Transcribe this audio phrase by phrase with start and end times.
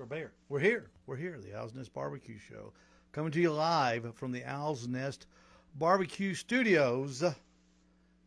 [0.00, 0.32] We're here.
[0.48, 0.90] We're here.
[1.06, 1.38] We're here.
[1.38, 2.72] The Owl's Nest Barbecue Show,
[3.12, 5.26] coming to you live from the Owl's Nest
[5.78, 7.22] Barbecue Studios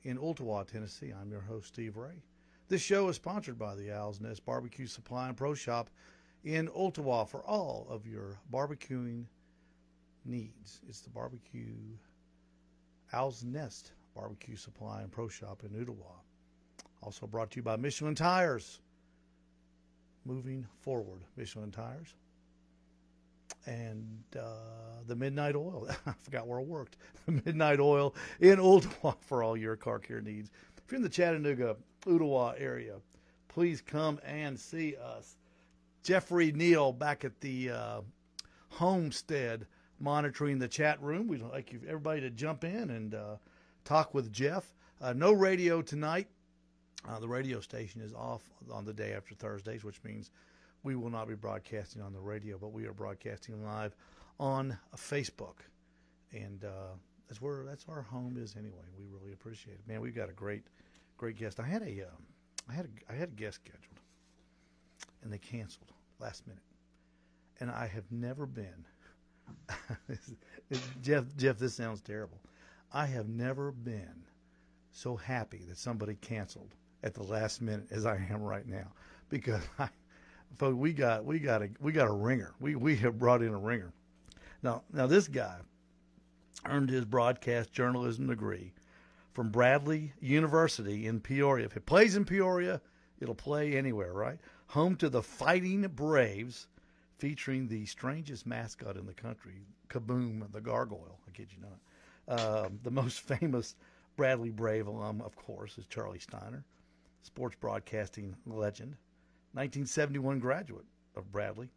[0.03, 1.11] in Ooltewah, Tennessee.
[1.19, 2.21] I'm your host, Steve Ray.
[2.67, 5.89] This show is sponsored by the Owl's Nest Barbecue Supply and Pro Shop
[6.43, 9.25] in Ooltewah for all of your barbecuing
[10.25, 10.79] needs.
[10.87, 11.73] It's the barbecue
[13.13, 16.21] Owl's Nest Barbecue Supply and Pro Shop in Ooltewah.
[17.01, 18.79] Also brought to you by Michelin Tires.
[20.25, 22.15] Moving forward, Michelin Tires.
[23.65, 25.87] And uh, the Midnight Oil.
[26.05, 26.97] I forgot where it worked.
[27.25, 30.51] The Midnight Oil in Ooltewah for all your car care needs.
[30.77, 32.95] If you're in the Chattanooga, Ooltewah area,
[33.47, 35.37] please come and see us.
[36.03, 38.01] Jeffrey Neal back at the uh,
[38.67, 39.65] homestead
[39.99, 41.27] monitoring the chat room.
[41.27, 43.35] We'd like you, everybody to jump in and uh,
[43.85, 44.73] talk with Jeff.
[45.01, 46.27] Uh, no radio tonight.
[47.07, 50.31] Uh, the radio station is off on the day after Thursdays, which means
[50.83, 53.95] we will not be broadcasting on the radio, but we are broadcasting live
[54.39, 55.57] on Facebook,
[56.31, 56.95] and uh,
[57.27, 58.85] that's where that's our home is anyway.
[58.97, 60.01] We really appreciate it, man.
[60.01, 60.63] We've got a great,
[61.17, 61.59] great guest.
[61.59, 62.23] I had a, um,
[62.69, 63.99] I had a, I had a guest scheduled,
[65.23, 66.63] and they canceled last minute,
[67.59, 68.85] and I have never been.
[71.01, 72.39] Jeff, Jeff, this sounds terrible.
[72.93, 74.23] I have never been
[74.91, 78.87] so happy that somebody canceled at the last minute as I am right now
[79.29, 79.89] because I,
[80.55, 82.53] folks, we got we got a we got a ringer.
[82.59, 83.93] We we have brought in a ringer.
[84.61, 85.57] Now now this guy
[86.65, 88.73] earned his broadcast journalism degree
[89.33, 91.65] from Bradley University in Peoria.
[91.65, 92.79] If it plays in Peoria,
[93.19, 94.39] it'll play anywhere, right?
[94.67, 96.67] Home to the Fighting Braves,
[97.17, 101.19] featuring the strangest mascot in the country, Kaboom, the gargoyle.
[101.27, 101.79] I kid you not.
[102.39, 103.75] Um, the most famous
[104.15, 106.63] Bradley Brave alum, of course, is Charlie Steiner,
[107.23, 108.95] sports broadcasting legend,
[109.53, 110.85] 1971 graduate
[111.15, 111.69] of Bradley.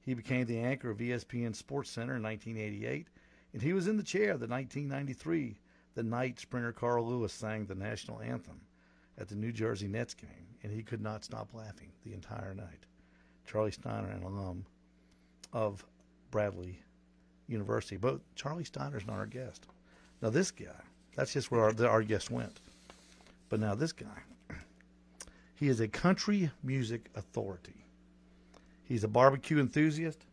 [0.00, 3.06] He became the anchor of ESPN Sports Center in 1988,
[3.52, 5.58] and he was in the chair the 1993
[5.94, 8.60] the night sprinter Carl Lewis sang the national anthem
[9.18, 12.86] at the New Jersey Nets game, and he could not stop laughing the entire night.
[13.46, 14.64] Charlie Steiner, an alum
[15.52, 15.84] of
[16.30, 16.78] Bradley
[17.48, 19.66] University, but Charlie Steiner's not our guest.
[20.22, 20.66] Now this guy,
[21.16, 22.60] that's just where our, our guest went.
[23.48, 24.22] But now this guy,
[25.58, 27.84] he is a country music authority.
[28.84, 30.24] He's a barbecue enthusiast,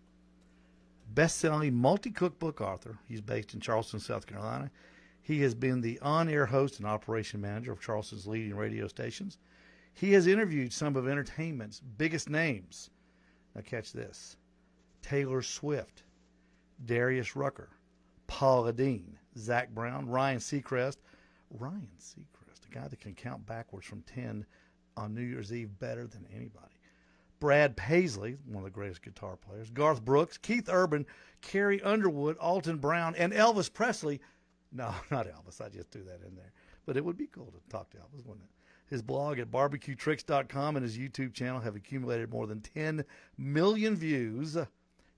[1.15, 2.99] best-selling multi-cookbook author.
[3.07, 4.69] He's based in Charleston, South Carolina.
[5.23, 9.39] He has been the on-air host and operation manager of Charleston's leading radio stations.
[9.95, 12.91] He has interviewed some of entertainment's biggest names.
[13.55, 14.37] Now catch this.
[15.01, 16.03] Taylor Swift,
[16.85, 17.69] Darius Rucker,
[18.27, 20.97] Paula Deen, Zac Brown, Ryan Seacrest.
[21.49, 24.45] Ryan Seacrest, a guy that can count backwards from 10
[24.97, 26.75] on New Year's Eve better than anybody.
[27.39, 31.05] Brad Paisley, one of the greatest guitar players, Garth Brooks, Keith Urban,
[31.41, 34.21] Carrie Underwood, Alton Brown, and Elvis Presley.
[34.71, 35.61] No, not Elvis.
[35.61, 36.53] I just threw that in there.
[36.85, 38.49] But it would be cool to talk to Elvis, wouldn't it?
[38.87, 43.03] His blog at barbecuetricks.com and his YouTube channel have accumulated more than 10
[43.37, 44.57] million views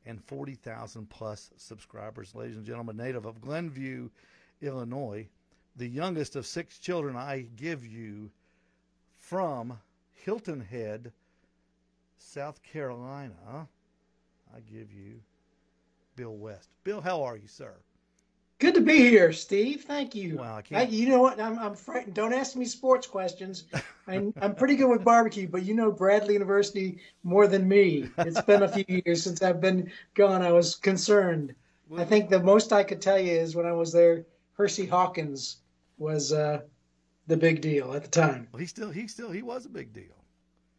[0.05, 2.33] and 40,000 plus subscribers.
[2.33, 4.09] Ladies and gentlemen, native of Glenview,
[4.61, 5.27] Illinois,
[5.75, 8.31] the youngest of six children, I give you
[9.27, 9.77] from
[10.13, 11.11] Hilton Head,
[12.17, 13.67] South Carolina.
[14.55, 15.19] I give you
[16.15, 16.69] Bill West.
[16.85, 17.73] Bill, how are you, sir?
[18.59, 19.83] Good to be here, Steve.
[19.83, 20.37] Thank you.
[20.37, 20.81] Wow, I can't.
[20.81, 21.41] I, you know what?
[21.41, 22.15] I'm, I'm frightened.
[22.15, 23.65] Don't ask me sports questions.
[24.07, 28.09] I'm, I'm pretty good with barbecue, but you know Bradley University more than me.
[28.19, 30.41] It's been a few years since I've been gone.
[30.41, 31.53] I was concerned.
[31.97, 35.57] I think the most I could tell you is when I was there, Hersey Hawkins
[35.97, 36.61] was uh,
[37.27, 38.47] the big deal at the time.
[38.51, 40.15] Well, he still, he still, he was a big deal.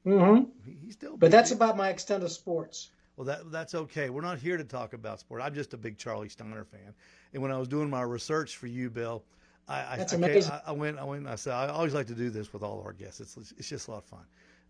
[0.06, 0.44] Mm-hmm.
[0.64, 1.16] He, he's still.
[1.16, 1.58] But that's deal.
[1.58, 2.90] about my extent of sports.
[3.16, 4.10] Well, that that's okay.
[4.10, 5.42] We're not here to talk about sport.
[5.42, 6.94] I'm just a big Charlie Steiner fan.
[7.32, 9.24] And when I was doing my research for you, Bill,
[9.66, 10.52] I I, That's I, amazing.
[10.52, 11.22] I, I went I went.
[11.22, 13.20] and I said I always like to do this with all our guests.
[13.20, 14.24] It's it's just a lot of fun.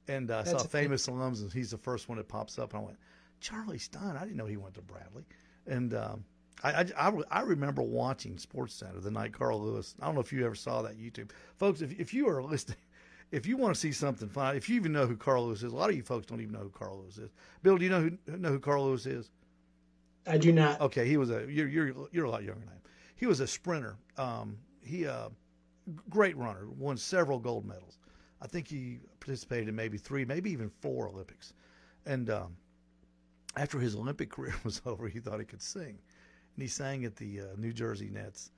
[0.09, 2.73] And uh, I saw famous alums, and he's the first one that pops up.
[2.73, 2.99] And I went,
[3.41, 4.17] Charlie Steiner.
[4.17, 5.25] I didn't know he went to Bradley.
[5.67, 6.25] And um,
[6.63, 9.95] I, I, I, I remember watching Sports Center the night Carl Lewis.
[10.01, 11.81] I don't know if you ever saw that YouTube, folks.
[11.81, 12.79] If if you are listening.
[13.31, 15.71] If you want to see something fun, if you even know who Carl Lewis is,
[15.71, 17.29] a lot of you folks don't even know who Carl Lewis is.
[17.63, 19.29] Bill, do you know who know who Carl Lewis is?
[20.27, 20.81] I do not.
[20.81, 22.81] Okay, he was a you're you're you're a lot younger than I am.
[23.17, 23.99] He was a sprinter.
[24.17, 25.29] Um, he uh,
[26.09, 27.99] great runner, won several gold medals.
[28.41, 31.53] I think he participated in maybe three, maybe even four Olympics.
[32.07, 32.57] And um,
[33.57, 35.99] after his Olympic career was over, he thought he could sing,
[36.59, 38.51] and he sang at the uh, New Jersey Nets,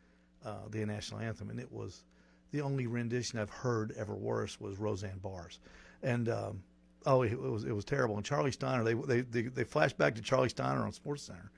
[0.43, 2.03] uh, the national anthem, and it was
[2.51, 5.59] the only rendition I've heard ever worse was Roseanne Barr's,
[6.03, 6.63] and um,
[7.07, 8.17] Oh, it was it was terrible.
[8.17, 11.51] And Charlie Steiner, they they they, they flashed back to Charlie Steiner on Sports Center,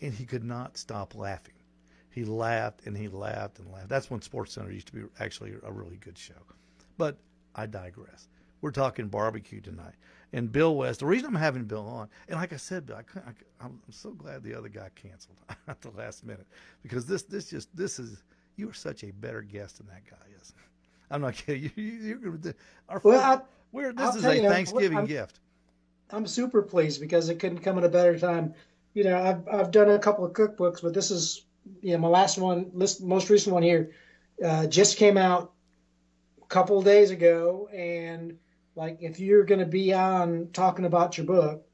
[0.00, 1.54] and he could not stop laughing.
[2.10, 3.88] He laughed and he laughed and laughed.
[3.88, 6.34] That's when Sports Center used to be actually a really good show.
[6.96, 7.18] But
[7.54, 8.28] I digress.
[8.62, 9.94] We're talking barbecue tonight.
[10.36, 13.64] And Bill West, the reason I'm having Bill on, and like I said, Bill, I,
[13.64, 16.46] am so glad the other guy canceled at the last minute
[16.82, 18.22] because this this just this is
[18.56, 20.52] you are such a better guest than that guy is.
[21.10, 21.70] I'm not kidding.
[21.74, 22.40] You, you,
[22.86, 23.40] are our well, I,
[23.72, 25.40] we're, this I'll is a you, Thanksgiving I'm, gift.
[26.10, 28.52] I'm super pleased because it couldn't come at a better time.
[28.92, 31.46] You know, I've I've done a couple of cookbooks, but this is
[31.80, 33.92] you know my last one, list, most recent one here,
[34.44, 35.52] uh, just came out
[36.42, 38.36] a couple days ago, and
[38.76, 41.66] like if you're going to be on talking about your book,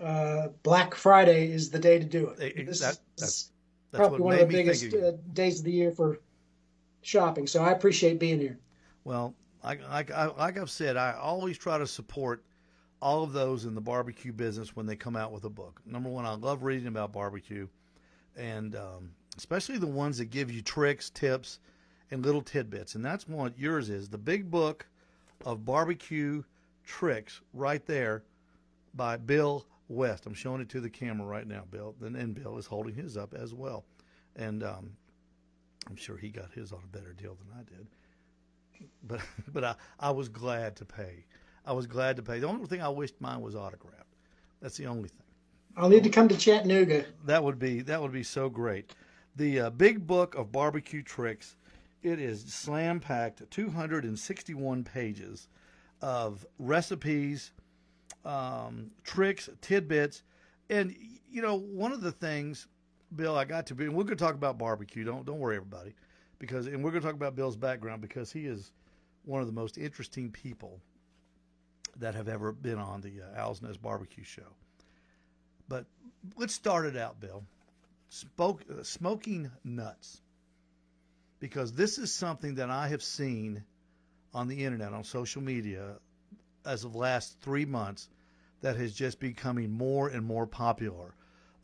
[0.00, 2.66] uh, Black Friday is the day to do it.
[2.66, 3.50] This that, that's,
[3.90, 6.20] that's probably one of the biggest uh, days of the year for
[7.02, 7.46] shopping.
[7.46, 8.58] So I appreciate being here.
[9.04, 12.44] Well, like, like, like I've said, I always try to support
[13.02, 15.80] all of those in the barbecue business when they come out with a book.
[15.84, 17.66] Number one, I love reading about barbecue,
[18.36, 21.58] and um, especially the ones that give you tricks, tips,
[22.10, 22.94] and little tidbits.
[22.94, 24.86] And that's what yours is the big book
[25.44, 26.42] of barbecue
[26.84, 28.24] tricks right there
[28.94, 30.26] by Bill West.
[30.26, 31.94] I'm showing it to the camera right now, Bill.
[32.02, 33.84] And Bill is holding his up as well.
[34.36, 34.90] And um,
[35.88, 37.86] I'm sure he got his on a better deal than I did.
[39.04, 39.20] But
[39.52, 41.24] but I, I was glad to pay.
[41.64, 42.38] I was glad to pay.
[42.38, 44.14] The only thing I wished mine was autographed.
[44.60, 45.26] That's the only thing.
[45.76, 47.04] I'll need to come to Chattanooga.
[47.24, 48.94] That would be that would be so great.
[49.36, 51.56] The uh, big book of barbecue tricks
[52.02, 55.48] it is slam packed, 261 pages
[56.00, 57.52] of recipes,
[58.24, 60.22] um, tricks, tidbits,
[60.70, 60.94] and
[61.30, 62.66] you know one of the things,
[63.14, 65.04] Bill, I got to be, and we're going to talk about barbecue.
[65.04, 65.94] Don't don't worry, everybody,
[66.38, 68.72] because and we're going to talk about Bill's background because he is
[69.24, 70.80] one of the most interesting people
[71.96, 74.54] that have ever been on the uh, Owl's Nest Barbecue Show.
[75.68, 75.84] But
[76.36, 77.44] let's start it out, Bill.
[78.08, 80.22] Spoke, uh, smoking nuts
[81.40, 83.62] because this is something that I have seen
[84.34, 85.96] on the internet, on social media,
[86.64, 88.08] as of the last three months,
[88.60, 91.14] that has just becoming more and more popular.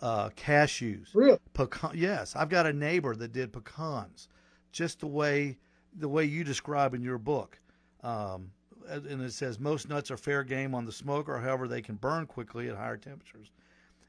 [0.01, 1.39] Uh, cashews, really?
[1.55, 4.29] Pecan- yes, I've got a neighbor that did pecans,
[4.73, 5.59] just the way
[5.97, 7.59] the way you describe in your book.
[8.03, 8.51] Um,
[8.89, 12.27] and it says most nuts are fair game on the smoker, however, they can burn
[12.27, 13.51] quickly at higher temperatures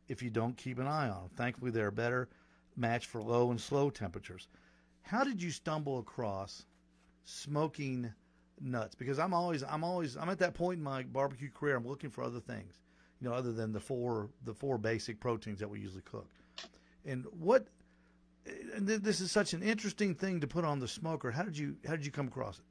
[0.08, 1.30] if you don't keep an eye on them.
[1.36, 2.28] Thankfully, they're a better
[2.76, 4.48] match for low and slow temperatures.
[5.06, 6.66] How did you stumble across
[7.26, 8.12] smoking
[8.60, 8.96] nuts?
[8.96, 11.76] Because I'm always I'm always I'm at that point in my barbecue career.
[11.76, 12.74] I'm looking for other things,
[13.22, 16.28] you know, other than the four the four basic proteins that we usually cook.
[17.06, 17.68] And what
[18.76, 21.30] and this is such an interesting thing to put on the smoker.
[21.30, 22.66] How did you how did you come across it?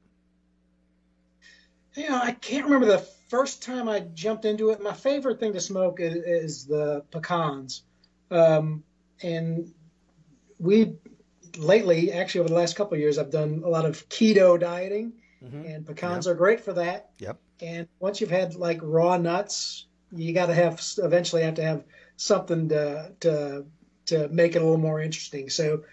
[2.01, 4.81] You know, I can't remember the first time I jumped into it.
[4.81, 7.83] My favorite thing to smoke is, is the pecans,
[8.29, 8.83] um,
[9.23, 9.73] and
[10.59, 10.97] we
[11.57, 15.13] lately, actually over the last couple of years, I've done a lot of keto dieting,
[15.43, 15.65] mm-hmm.
[15.65, 16.33] and pecans yep.
[16.33, 17.09] are great for that.
[17.19, 17.37] Yep.
[17.61, 21.83] And once you've had like raw nuts, you got to have eventually have to have
[22.17, 23.65] something to to
[24.07, 25.49] to make it a little more interesting.
[25.49, 25.83] So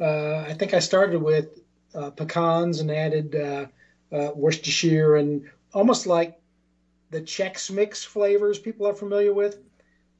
[0.00, 1.60] uh, I think I started with
[1.94, 3.66] uh, pecans and added uh,
[4.12, 6.40] uh Worcestershire and almost like
[7.10, 9.58] the Chex Mix flavors people are familiar with.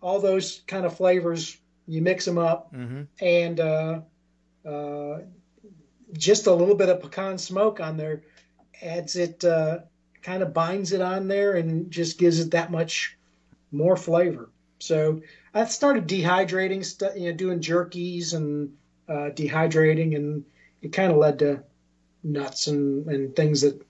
[0.03, 3.03] All those kind of flavors, you mix them up, mm-hmm.
[3.21, 3.61] and
[4.67, 5.21] uh,
[6.13, 8.23] just a little bit of pecan smoke on there
[8.83, 9.79] adds it, uh,
[10.23, 13.17] kind of binds it on there and just gives it that much
[13.73, 14.51] more flavor.
[14.79, 15.23] So
[15.55, 18.77] I started dehydrating, st- you know, doing jerkies and
[19.09, 20.45] uh, dehydrating, and
[20.83, 21.63] it kind of led to
[22.23, 23.81] nuts and, and things that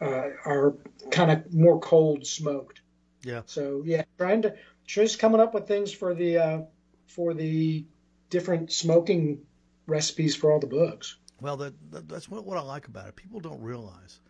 [0.00, 0.74] uh, are
[1.10, 2.80] kind of more cold smoked.
[3.22, 3.42] Yeah.
[3.46, 4.54] So yeah, trying to
[4.86, 6.60] just coming up with things for the uh,
[7.06, 7.84] for the
[8.30, 9.40] different smoking
[9.86, 11.16] recipes for all the books.
[11.40, 13.16] Well, that, that, that's what, what I like about it.
[13.16, 14.20] People don't realize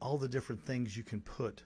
[0.00, 1.62] all the different things you can put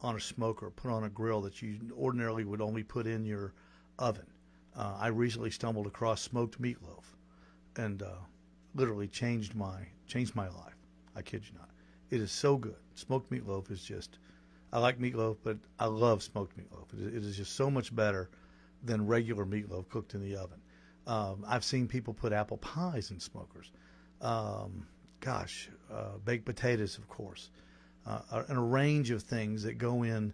[0.00, 3.52] on a smoker, put on a grill that you ordinarily would only put in your
[3.98, 4.26] oven.
[4.76, 7.04] Uh, I recently stumbled across smoked meatloaf,
[7.76, 8.16] and uh,
[8.74, 10.76] literally changed my changed my life.
[11.16, 11.70] I kid you not.
[12.10, 12.76] It is so good.
[12.94, 14.18] Smoked meatloaf is just.
[14.72, 16.92] I like meatloaf, but I love smoked meatloaf.
[16.92, 18.28] it is just so much better
[18.82, 20.58] than regular meatloaf cooked in the oven.
[21.06, 23.70] Um, I've seen people put apple pies in smokers.
[24.20, 24.86] Um,
[25.20, 27.50] gosh, uh, baked potatoes, of course,
[28.06, 30.32] uh, and a range of things that go in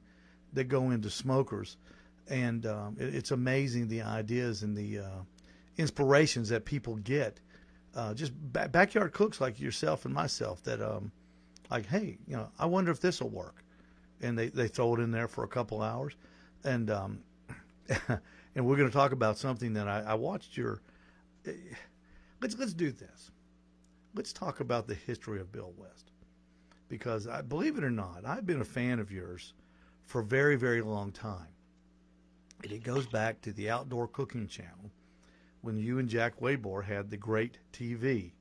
[0.52, 1.76] that go into smokers,
[2.28, 5.20] and um, it, it's amazing the ideas and the uh,
[5.76, 7.40] inspirations that people get.
[7.94, 11.10] Uh, just ba- backyard cooks like yourself and myself that, um,
[11.70, 13.64] like, hey, you know, I wonder if this will work,
[14.20, 16.14] and they, they throw it in there for a couple hours,
[16.62, 17.20] and um,
[18.54, 20.82] and we're going to talk about something that I, I watched your.
[22.40, 23.30] Let's let's do this.
[24.14, 26.10] Let's talk about the history of Bill West,
[26.88, 29.54] because I believe it or not, I've been a fan of yours
[30.04, 31.48] for a very very long time.
[32.62, 34.90] And it goes back to the Outdoor Cooking Channel
[35.62, 38.32] when you and Jack Waiboer had the Grate TV,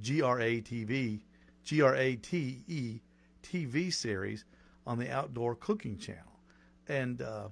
[0.00, 1.24] G R A T V,
[1.62, 3.00] G R A T E
[3.42, 4.44] TV series
[4.86, 6.40] on the Outdoor Cooking Channel,
[6.88, 7.48] and uh,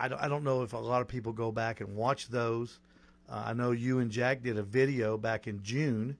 [0.00, 2.80] I don't, I don't know if a lot of people go back and watch those.
[3.28, 6.16] Uh, I know you and Jack did a video back in June,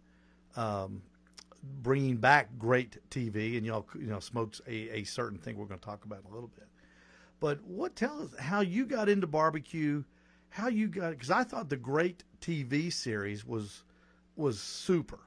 [0.54, 1.02] um,
[1.82, 5.80] bringing back Grate TV, and y'all you know smoked a, a certain thing we're going
[5.80, 6.68] to talk about in a little bit.
[7.40, 10.04] But what tell us how you got into barbecue,
[10.50, 13.82] how you got because I thought the Grate TV series was
[14.36, 15.18] was super.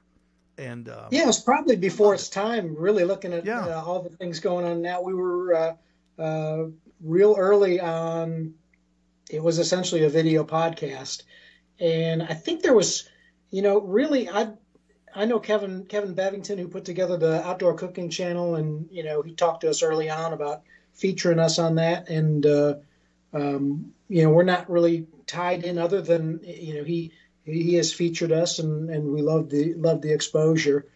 [0.56, 2.76] And um, yeah, it was probably before its time.
[2.76, 3.66] Really looking at yeah.
[3.66, 5.02] uh, all the things going on now.
[5.02, 6.66] We were uh, uh,
[7.04, 8.54] real early on.
[9.30, 11.22] It was essentially a video podcast,
[11.78, 13.08] and I think there was,
[13.50, 14.52] you know, really I.
[15.16, 19.22] I know Kevin Kevin Bevington who put together the outdoor cooking channel, and you know
[19.22, 22.74] he talked to us early on about featuring us on that, and uh,
[23.32, 27.12] um, you know we're not really tied in other than you know he
[27.44, 30.86] he has featured us, and, and we love the love the exposure.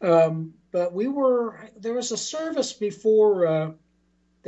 [0.00, 3.70] Um, but we were there was a service before uh,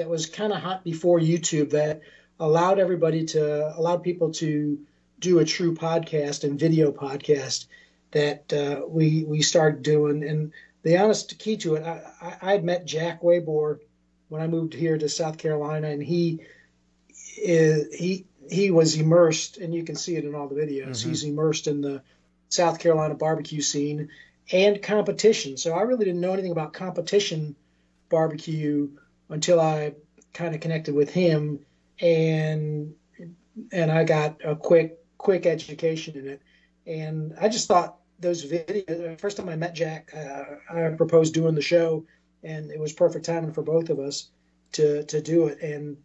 [0.01, 2.01] that was kind of hot before YouTube that
[2.39, 4.79] allowed everybody to allowed people to
[5.19, 7.67] do a true podcast and video podcast
[8.13, 10.25] that uh, we we started doing.
[10.25, 10.53] And
[10.83, 13.81] the honest key to it, I, I had met Jack Waiboer
[14.31, 16.41] when I moved here to South Carolina, and he
[17.37, 21.01] is he he was immersed, and you can see it in all the videos.
[21.01, 21.09] Mm-hmm.
[21.11, 22.01] He's immersed in the
[22.49, 24.09] South Carolina barbecue scene
[24.51, 25.59] and competition.
[25.59, 27.55] So I really didn't know anything about competition
[28.09, 28.89] barbecue
[29.31, 29.95] until I
[30.33, 31.61] kind of connected with him,
[32.01, 32.95] and
[33.73, 36.43] and I got a quick quick education in it.
[36.87, 38.87] And I just thought those videos.
[38.87, 42.07] The First time I met Jack, uh, I proposed doing the show,
[42.43, 44.29] and it was perfect timing for both of us
[44.73, 45.61] to to do it.
[45.63, 45.99] And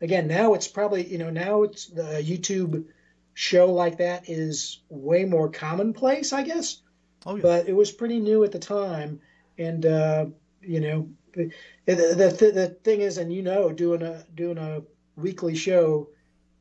[0.00, 2.86] again, now it's probably you know now it's the YouTube
[3.34, 6.80] show like that is way more commonplace, I guess.
[7.26, 7.42] Oh, yeah.
[7.42, 9.20] But it was pretty new at the time,
[9.58, 10.26] and uh,
[10.60, 11.52] you know, the,
[11.86, 14.82] the the thing is, and you know, doing a doing a
[15.16, 16.08] weekly show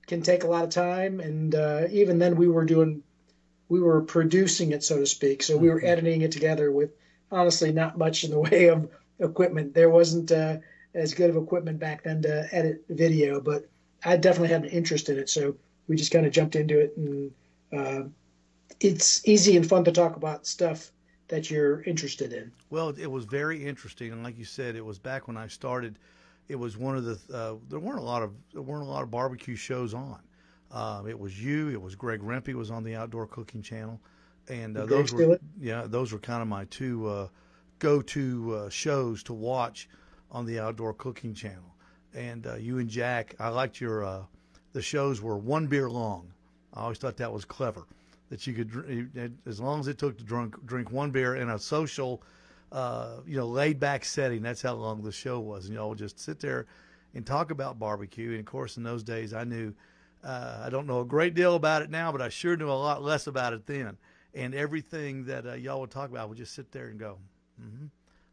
[0.08, 3.03] can take a lot of time, and uh, even then, we were doing
[3.70, 5.44] we were producing it, so to speak.
[5.44, 6.92] So we were editing it together with
[7.32, 8.89] honestly not much in the way of
[9.20, 9.74] equipment.
[9.74, 10.58] There wasn't uh,
[10.94, 13.68] as good of equipment back then to edit video, but
[14.03, 15.30] I definitely had an interest in it.
[15.30, 15.56] So
[15.88, 17.32] we just kind of jumped into it, and
[17.72, 18.03] uh,
[18.80, 20.92] it's easy and fun to talk about stuff
[21.27, 22.51] that you're interested in.
[22.70, 25.98] Well, it was very interesting, and like you said, it was back when I started.
[26.48, 29.03] It was one of the uh, there weren't a lot of there weren't a lot
[29.03, 30.20] of barbecue shows on.
[30.72, 31.70] Uh, it was you.
[31.70, 34.00] It was Greg Rempe was on the Outdoor Cooking Channel,
[34.50, 37.27] and uh, those were yeah those were kind of my two uh,
[37.80, 39.88] go-to uh, shows to watch
[40.32, 41.75] on the Outdoor Cooking Channel.
[42.13, 44.24] And uh, you and Jack, I liked your uh,
[44.74, 46.34] the shows were one beer long.
[46.74, 47.86] I always thought that was clever
[48.30, 51.60] that you could as long as it took to drink drink one beer in a
[51.60, 52.24] social,
[52.72, 54.42] uh, you know, laid back setting.
[54.42, 56.65] That's how long the show was, and y'all would just sit there
[57.13, 58.32] and talk about barbecue.
[58.32, 59.74] And of course, in those days, I knew
[60.24, 62.72] uh, I don't know a great deal about it now, but I sure knew a
[62.72, 63.98] lot less about it then.
[64.34, 67.20] And everything that uh, y'all would talk about, I would just sit there and go,
[67.62, 67.86] mm-hmm,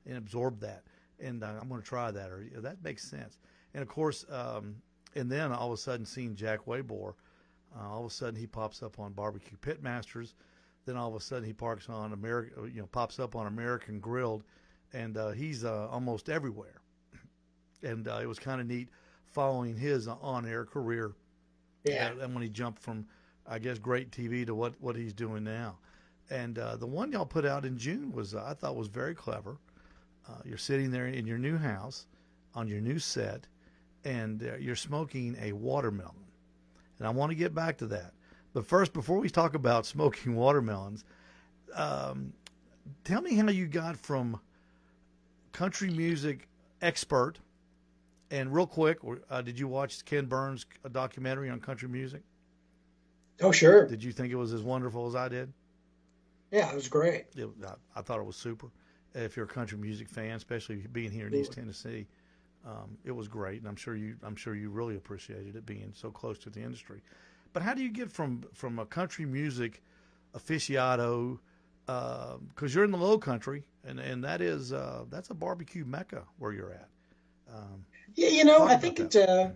[0.06, 0.82] and absorb that
[1.20, 3.38] and uh, I'm going to try that, or that makes sense.
[3.74, 4.76] And of course, um,
[5.14, 7.14] and then all of a sudden, seeing Jack Waiboer,
[7.76, 10.34] uh, all of a sudden he pops up on Barbecue Pitmasters.
[10.86, 14.00] Then all of a sudden he parks on America, you know, pops up on American
[14.00, 14.44] Grilled,
[14.92, 16.80] and uh, he's uh, almost everywhere.
[17.82, 18.88] And uh, it was kind of neat
[19.24, 21.12] following his on-air career.
[21.84, 22.10] Yeah.
[22.20, 23.06] And when he jumped from,
[23.46, 25.78] I guess, Grate TV to what what he's doing now.
[26.28, 29.58] And uh, the one y'all put out in June was I thought was very clever
[30.30, 32.06] uh, you're sitting there in your new house
[32.54, 33.46] on your new set
[34.04, 36.14] and uh, you're smoking a watermelon.
[37.00, 38.12] And I want to get back to that.
[38.52, 41.04] But first, before we talk about smoking watermelons,
[41.74, 42.32] um,
[43.02, 44.38] tell me how you got from
[45.52, 46.46] country music
[46.80, 47.40] expert
[48.30, 52.22] and real quick, uh, did you watch Ken Burns' documentary on country music?
[53.40, 53.86] Oh, sure.
[53.88, 55.52] Did you think it was as wonderful as I did?
[56.52, 57.26] Yeah, it was great.
[57.36, 58.68] It, I, I, thought it was super
[59.14, 62.06] if you're a country music fan, especially being here in East Tennessee.
[62.66, 65.92] Um, it was great, and I'm sure you I'm sure you really appreciated it being
[65.94, 67.00] so close to the industry.
[67.52, 69.82] But how do you get from from a country music
[70.36, 71.38] aficionado
[71.86, 75.84] because uh, you're in the Low Country, and and that is uh, that's a barbecue
[75.84, 76.88] mecca where you're at.
[77.52, 79.16] Um, yeah, you know, I think it.
[79.16, 79.50] Uh,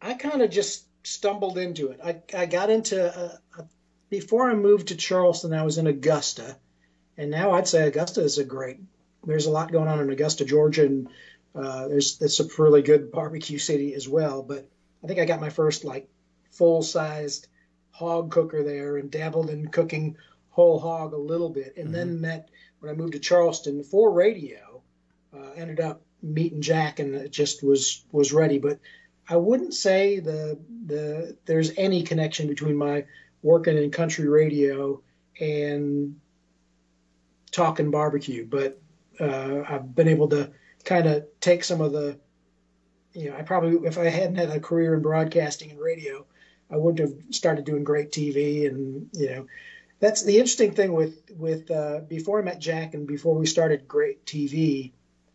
[0.00, 2.00] I kind of just stumbled into it.
[2.04, 3.62] I I got into uh, uh,
[4.08, 5.52] before I moved to Charleston.
[5.52, 6.56] I was in Augusta,
[7.16, 8.78] and now I'd say Augusta is a great.
[9.24, 11.08] There's a lot going on in Augusta, Georgia, and
[11.54, 14.42] uh, there's it's a really good barbecue city as well.
[14.42, 14.68] But
[15.02, 16.08] I think I got my first like
[16.50, 17.48] full sized
[17.90, 20.16] hog cooker there and dabbled in cooking
[20.50, 21.94] whole hog a little bit, and mm-hmm.
[21.94, 24.82] then met when I moved to Charleston for radio.
[25.32, 28.58] Uh, ended up meeting Jack, and it just was was ready.
[28.58, 28.80] But
[29.28, 33.04] I wouldn't say the the there's any connection between my
[33.42, 35.00] working in country radio
[35.40, 36.20] and
[37.50, 38.80] talking barbecue, but
[39.18, 40.50] uh, I've been able to
[40.84, 42.18] kind of take some of the,
[43.12, 46.26] you know, I probably if I hadn't had a career in broadcasting and radio,
[46.70, 49.46] I wouldn't have started doing Grate TV and you know,
[49.98, 53.88] that's the interesting thing with with uh, before I met Jack and before we started
[53.88, 54.92] Grate TV,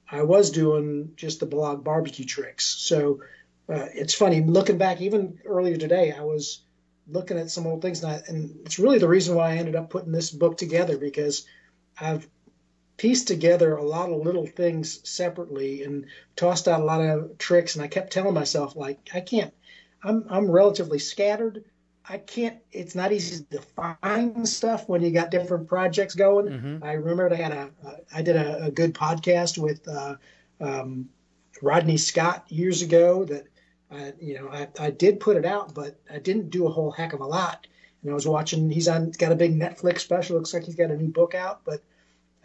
[0.09, 2.65] I was doing just the blog barbecue tricks.
[2.65, 3.21] So
[3.67, 5.01] uh, it's funny looking back.
[5.01, 6.61] Even earlier today, I was
[7.07, 9.75] looking at some old things, and, I, and it's really the reason why I ended
[9.75, 11.45] up putting this book together because
[11.99, 12.27] I've
[12.97, 17.75] pieced together a lot of little things separately and tossed out a lot of tricks.
[17.75, 19.53] And I kept telling myself, like, I can't.
[20.03, 21.65] I'm I'm relatively scattered.
[22.07, 22.59] I can't.
[22.71, 26.47] It's not easy to find stuff when you got different projects going.
[26.47, 26.83] Mm-hmm.
[26.83, 27.71] I remember I had a,
[28.13, 30.15] I did a, a good podcast with uh,
[30.61, 31.09] um,
[31.61, 33.47] Rodney Scott years ago that
[33.89, 36.91] I, you know, I, I did put it out, but I didn't do a whole
[36.91, 37.65] heck of a lot.
[38.03, 38.69] And I was watching.
[38.69, 40.37] He's on got a big Netflix special.
[40.37, 41.81] Looks like he's got a new book out, but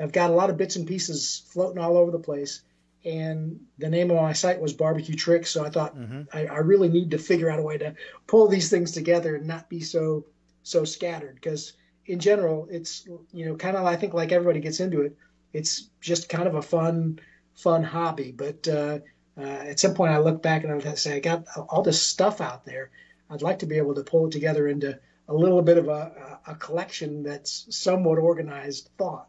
[0.01, 2.63] I've got a lot of bits and pieces floating all over the place.
[3.05, 6.23] And the name of my site was Barbecue Tricks, so I thought mm-hmm.
[6.33, 7.95] I, I really need to figure out a way to
[8.27, 10.27] pull these things together and not be so
[10.63, 11.35] so scattered.
[11.35, 11.73] Because
[12.05, 15.17] in general, it's you know kind of I think like everybody gets into it.
[15.53, 17.21] It's just kind of a fun
[17.55, 18.99] fun hobby, but uh,
[19.39, 22.41] uh, at some point I look back and I say, I got all this stuff
[22.41, 22.91] out there.
[23.31, 26.41] I'd like to be able to pull it together into a little bit of a,
[26.47, 29.29] a collection that's somewhat organized thought.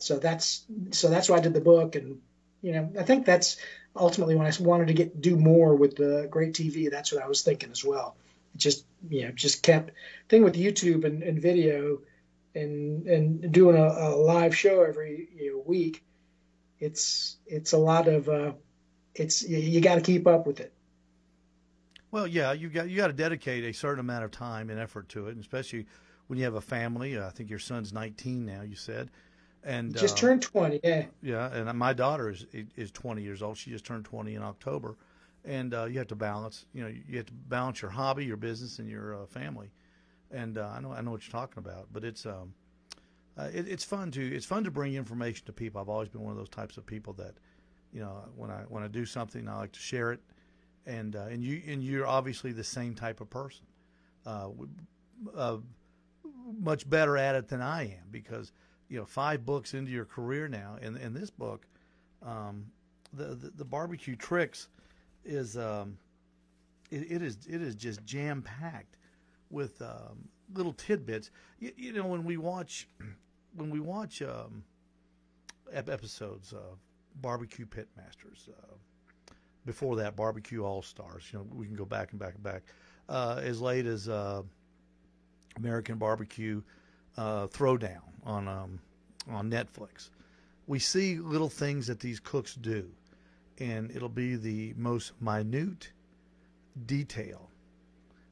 [0.00, 2.20] So that's so that's why I did the book, and
[2.62, 3.56] you know I think that's
[3.94, 6.90] ultimately when I wanted to get do more with the Grate TV.
[6.90, 8.16] That's what I was thinking as well.
[8.56, 9.92] Just you know just kept
[10.28, 11.98] thing with YouTube and, and video
[12.54, 16.02] and and doing a, a live show every you know, week.
[16.78, 18.52] It's it's a lot of uh,
[19.14, 20.72] it's you, you got to keep up with it.
[22.10, 25.08] Well, yeah, you got you got to dedicate a certain amount of time and effort
[25.10, 25.86] to it, and especially
[26.26, 27.18] when you have a family.
[27.18, 28.62] I think your son's 19 now.
[28.62, 29.10] You said,
[29.64, 30.80] and just uh, turned 20.
[30.82, 31.06] Yeah.
[31.22, 32.46] Yeah, and my daughter is
[32.76, 33.56] is 20 years old.
[33.56, 34.96] She just turned 20 in October,
[35.44, 36.66] and uh, you have to balance.
[36.72, 39.70] You know, you have to balance your hobby, your business, and your uh, family.
[40.30, 42.54] And uh, I know I know what you're talking about, but it's um,
[43.36, 45.80] uh, it, it's fun to it's fun to bring information to people.
[45.80, 47.34] I've always been one of those types of people that
[47.92, 50.20] you know, when I when I do something, I like to share it,
[50.86, 53.66] and uh, and you and you're obviously the same type of person,
[54.26, 54.48] uh,
[55.36, 55.56] uh,
[56.58, 58.52] much better at it than I am because
[58.90, 61.64] you know five books into your career now, and in this book,
[62.22, 62.66] um,
[63.14, 64.68] the, the, the barbecue tricks
[65.24, 65.96] is um,
[66.90, 68.98] it, it is it is just jam packed
[69.48, 71.30] with um, little tidbits.
[71.60, 72.88] You, you, know when we watch
[73.54, 74.64] when we watch um,
[75.72, 76.78] episodes of
[77.22, 78.48] barbecue pitmasters.
[78.48, 78.74] Uh,
[79.66, 81.24] before that, barbecue all stars.
[81.32, 82.62] You know, we can go back and back and back.
[83.08, 84.42] Uh, as late as uh,
[85.58, 86.62] American Barbecue
[87.16, 88.80] uh, Throwdown on um,
[89.28, 90.10] on Netflix.
[90.66, 92.90] We see little things that these cooks do,
[93.58, 95.92] and it'll be the most minute
[96.86, 97.50] detail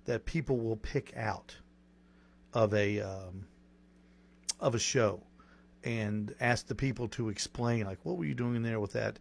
[0.05, 1.57] that people will pick out
[2.55, 3.47] of a um,
[4.61, 5.21] of a show
[5.85, 9.19] and ask the people to explain, like, what were you doing in there with that?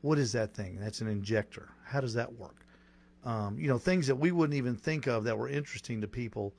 [0.00, 0.78] What is that thing?
[0.80, 1.68] That's an injector.
[1.84, 2.66] How does that work?
[3.24, 6.54] Um, you know, things that we wouldn't even think of that were interesting to people,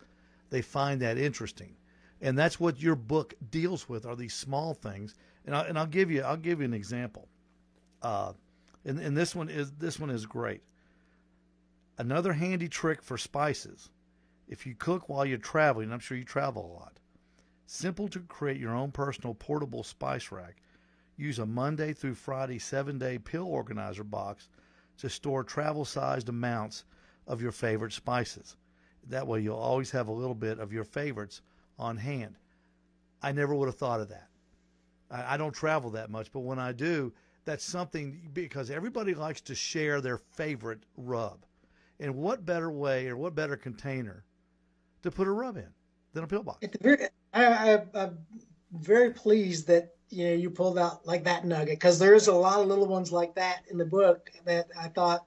[0.50, 1.76] they find that interesting,
[2.24, 5.14] and that's what your book deals with are these small things.
[5.46, 7.28] And, I, and I'll give you I'll give you an example.
[8.02, 8.34] Uh,
[8.86, 10.62] and, and this one is this one is great.
[11.98, 13.92] Another handy trick for spices.
[14.48, 17.00] If you cook while you're traveling, I'm sure you travel a lot
[17.66, 20.58] Simple to create your own personal portable spice rack.
[21.16, 24.50] Use a Monday through Friday seven day pill organizer box
[24.98, 26.84] to store travel sized amounts
[27.26, 28.58] of your favorite spices.
[29.08, 31.42] That way, you'll always have a little bit of your favorites
[31.78, 32.36] on hand.
[33.22, 34.28] I never would have thought of that.
[35.10, 37.14] I, I don't travel that much, but when I do,
[37.46, 41.46] that's something because everybody likes to share their favorite rub.
[42.00, 44.24] And what better way or what better container
[45.04, 45.70] to put a rub in
[46.14, 46.60] than a pill box?
[46.64, 48.18] At the very, I, am
[48.72, 52.60] very pleased that you know you pulled out like that nugget because there's a lot
[52.60, 55.26] of little ones like that in the book that I thought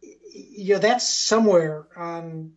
[0.00, 2.52] you know that's somewhere on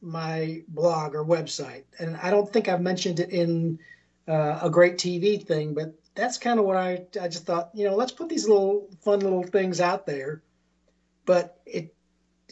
[0.00, 3.78] my blog or website and I don't think I've mentioned it in
[4.26, 7.88] uh, a Grate TV thing but that's kind of what I I just thought you
[7.88, 10.42] know let's put these little fun little things out there
[11.24, 11.94] but it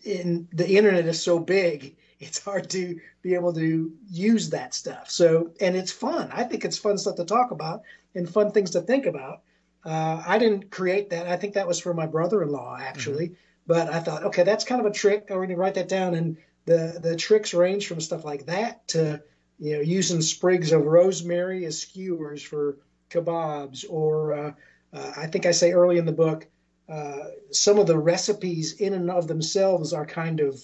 [0.04, 5.10] in the internet is so big it's hard to be able to use that stuff.
[5.10, 6.30] So, and it's fun.
[6.32, 7.82] I think it's fun stuff to talk about
[8.14, 9.42] and fun things to think about.
[9.84, 11.26] Uh, I didn't create that.
[11.26, 13.26] I think that was for my brother-in-law actually.
[13.26, 13.34] Mm-hmm.
[13.68, 15.26] But I thought, okay, that's kind of a trick.
[15.28, 16.14] I'm going to write that down.
[16.14, 19.22] And the the tricks range from stuff like that to
[19.58, 22.76] you know using sprigs of rosemary as skewers for
[23.08, 24.52] kebabs, or uh,
[24.92, 26.46] uh, I think I say early in the book,
[26.88, 30.62] uh, some of the recipes in and of themselves are kind of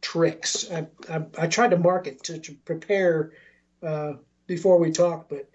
[0.00, 0.70] tricks.
[0.70, 3.32] I, I, I tried to market to, to prepare
[3.82, 4.14] uh,
[4.46, 5.48] before we talk, but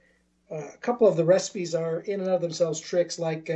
[0.52, 3.50] uh, a couple of the recipes are in and of themselves tricks like.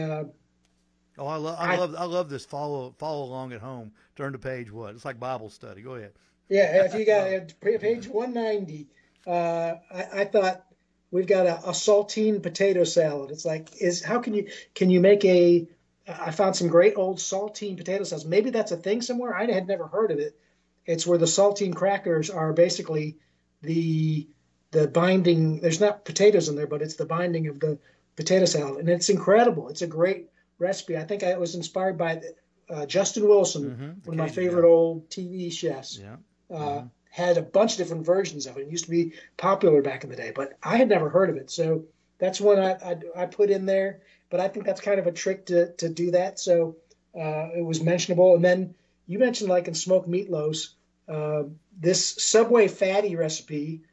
[1.17, 2.45] Oh, I love, I, I, love, I love this.
[2.45, 3.91] Follow, follow along at home.
[4.15, 4.95] Turn to page what?
[4.95, 5.81] It's like Bible study.
[5.81, 6.11] Go ahead.
[6.49, 8.87] Yeah, if you got page one ninety,
[9.25, 10.65] uh, I, I thought
[11.11, 13.31] we've got a, a saltine potato salad.
[13.31, 15.67] It's like is how can you can you make a
[16.07, 18.25] I found some great old saltine potato salads.
[18.25, 19.35] Maybe that's a thing somewhere.
[19.35, 20.37] I had never heard of it.
[20.85, 23.17] It's where the saltine crackers are basically
[23.61, 24.27] the
[24.71, 25.61] the binding.
[25.61, 27.79] There's not potatoes in there, but it's the binding of the
[28.15, 29.69] potato salad, and it's incredible.
[29.69, 30.97] It's a great recipe.
[30.97, 32.21] I think I was inspired by
[32.69, 34.09] uh, Justin Wilson, mm-hmm.
[34.09, 35.97] one of my favorite old TV chefs.
[35.97, 36.15] Yeah.
[36.49, 36.87] Uh, mm-hmm.
[37.09, 38.61] Had a bunch of different versions of it.
[38.61, 41.37] It used to be popular back in the day, but I had never heard of
[41.37, 41.49] it.
[41.49, 41.85] So
[42.17, 44.01] that's one I, I, I put in there.
[44.29, 46.39] But I think that's kind of a trick to, to do that.
[46.39, 46.75] So
[47.15, 48.35] uh, it was mentionable.
[48.35, 48.75] And then
[49.07, 50.73] you mentioned like in smoked meatloaf,
[51.07, 51.43] uh,
[51.79, 53.83] this Subway fatty recipe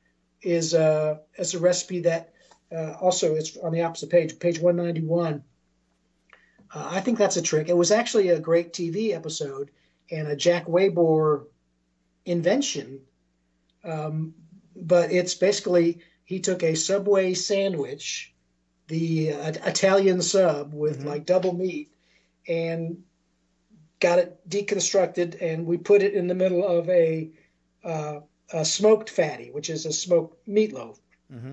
[0.41, 2.33] is uh, is a recipe that
[2.75, 5.45] uh, also it's on the opposite page, page 191.
[6.75, 7.69] Uh, I think that's a trick.
[7.69, 9.71] It was actually a Grate TV episode
[10.11, 11.45] and a Jack Waiboer
[12.25, 13.01] invention.
[13.85, 14.35] Um,
[14.77, 18.33] but it's basically he took a Subway sandwich,
[18.89, 21.09] the uh, Italian sub with mm-hmm.
[21.09, 21.93] like double meat,
[22.49, 23.03] and
[24.01, 27.31] got it deconstructed, and we put it in the middle of a,
[27.85, 28.21] uh,
[28.53, 30.99] a smoked fatty, which is a smoked meatloaf,
[31.33, 31.53] mm-hmm.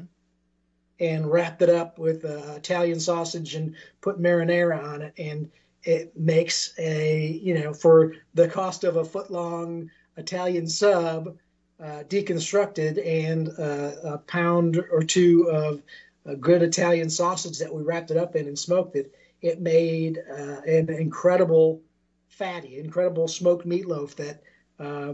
[1.00, 5.50] And wrapped it up with uh, Italian sausage and put marinara on it, and
[5.84, 11.38] it makes a you know for the cost of a foot long Italian sub.
[11.82, 15.82] Uh, deconstructed and uh, a pound or two of
[16.26, 19.14] a good Italian sausage that we wrapped it up in and smoked it.
[19.42, 21.82] It made uh, an incredible
[22.28, 24.44] fatty, incredible smoked meatloaf that,
[24.80, 25.14] uh,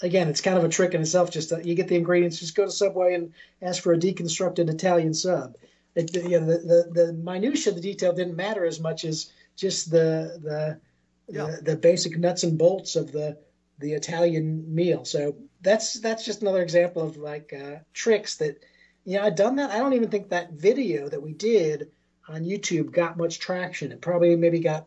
[0.00, 1.30] again, it's kind of a trick in itself.
[1.30, 3.32] Just you get the ingredients, just go to Subway and
[3.62, 5.56] ask for a deconstructed Italian sub.
[5.94, 9.90] It, you know, the, the, the minutia, the detail didn't matter as much as just
[9.90, 10.80] the the,
[11.28, 11.56] yeah.
[11.56, 13.38] the, the basic nuts and bolts of the
[13.78, 15.04] the Italian meal.
[15.04, 18.62] So that's that's just another example of like uh, tricks that
[19.04, 19.70] you know I've done that.
[19.70, 21.90] I don't even think that video that we did
[22.28, 23.92] on YouTube got much traction.
[23.92, 24.86] It probably maybe got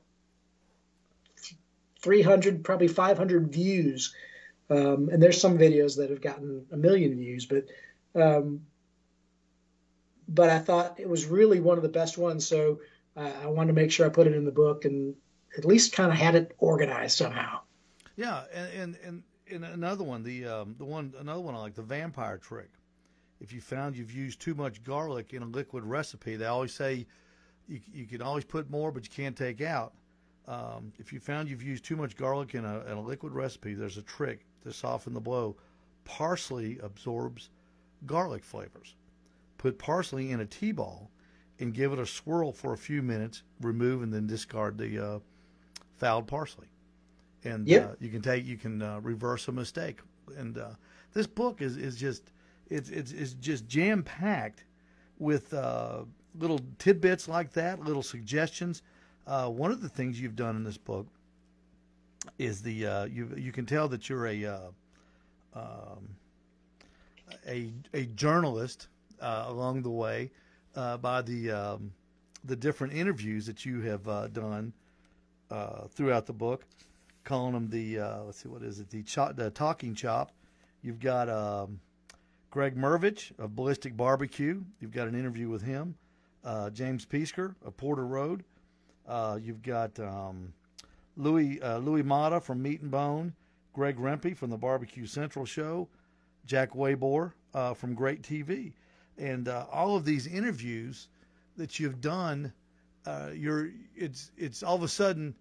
[2.02, 4.13] 300, probably 500 views.
[4.72, 7.66] Um, and there's some videos that have gotten a million views, but
[8.16, 8.62] um,
[10.30, 12.48] but I thought it was really one of the best ones.
[12.48, 12.80] So
[13.18, 15.14] uh, I wanted to make sure I put it in the book and
[15.58, 17.60] at least kind of had it organized somehow.
[18.16, 21.82] Yeah, and and, and, another one, the um, the one another one I like the
[21.82, 22.70] vampire trick.
[23.42, 27.06] If you found you've used too much garlic in a liquid recipe, they always say
[27.68, 29.92] you you can always put more, but you can't take out.
[30.48, 33.74] Um, if you found you've used too much garlic in a, in a liquid recipe,
[33.74, 35.56] there's a trick to soften the blow.
[36.06, 37.50] Parsley absorbs
[38.06, 38.95] garlic flavors.
[39.58, 41.10] Put parsley in a tea ball
[41.60, 43.43] and give it a swirl for a few minutes.
[43.62, 45.19] Remove and then discard the uh,
[45.97, 46.67] fouled parsley.
[47.43, 47.91] And yep.
[47.91, 50.00] uh, you can take you can uh, reverse a mistake.
[50.38, 50.71] And uh,
[51.13, 52.32] this book is, is just
[52.69, 54.63] it's it's, it's just jam packed
[55.19, 56.00] with uh,
[56.39, 58.82] little tidbits like that, little suggestions
[59.28, 61.08] uh, one of the things you've done in this book
[62.38, 64.60] is the uh, you you can tell that you're a uh,
[65.54, 66.15] um,
[67.48, 68.88] a a journalist
[69.22, 70.32] uh, along the way
[70.76, 71.94] uh, by the um,
[72.44, 74.74] the different interviews that you have uh, done
[75.89, 76.65] throughout the book,
[77.24, 80.32] calling them the let's see what is it the cho- the talking chop.
[80.82, 81.80] You've got um,
[82.50, 84.62] Greg Mrvich of Ballistic Barbecue.
[84.80, 85.96] You've got an interview with him.
[86.74, 88.44] James Peisker of Porter Road.
[89.08, 90.54] Uh, you've got um,
[91.17, 93.34] Louis uh, Louis Mata from Meat and Bone,
[93.74, 95.88] Greg Rempe from the Barbecue Central Show,
[96.45, 98.74] Jack Waiboer uh, from Grate TV.
[99.17, 101.08] and uh, all of these interviews
[101.58, 102.52] that you've done,
[103.06, 105.36] uh, you're it's it's all of a sudden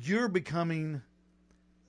[0.00, 1.00] you're becoming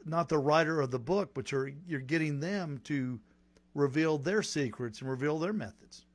[0.05, 3.19] not the writer of the book, but you're you're getting them to
[3.73, 6.05] reveal their secrets and reveal their methods.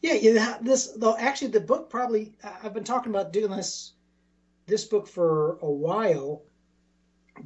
[0.00, 0.58] Yeah, yeah.
[0.60, 3.93] This though, actually, the book probably I've been talking about doing this
[4.66, 6.42] this book for a while,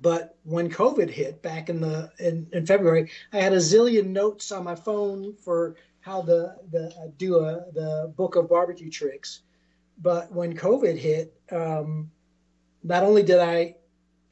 [0.00, 4.52] but when COVID hit back in the in, in February, I had a zillion notes
[4.52, 9.40] on my phone for how the the uh, do a the book of barbecue tricks.
[10.00, 12.10] But when COVID hit, um,
[12.84, 13.76] not only did I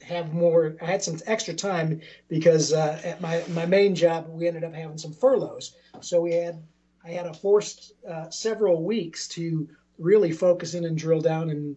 [0.03, 4.47] have more, I had some extra time because uh, at my my main job we
[4.47, 6.63] ended up having some furloughs, so we had
[7.03, 11.75] I had a forced uh, several weeks to really focus in and drill down and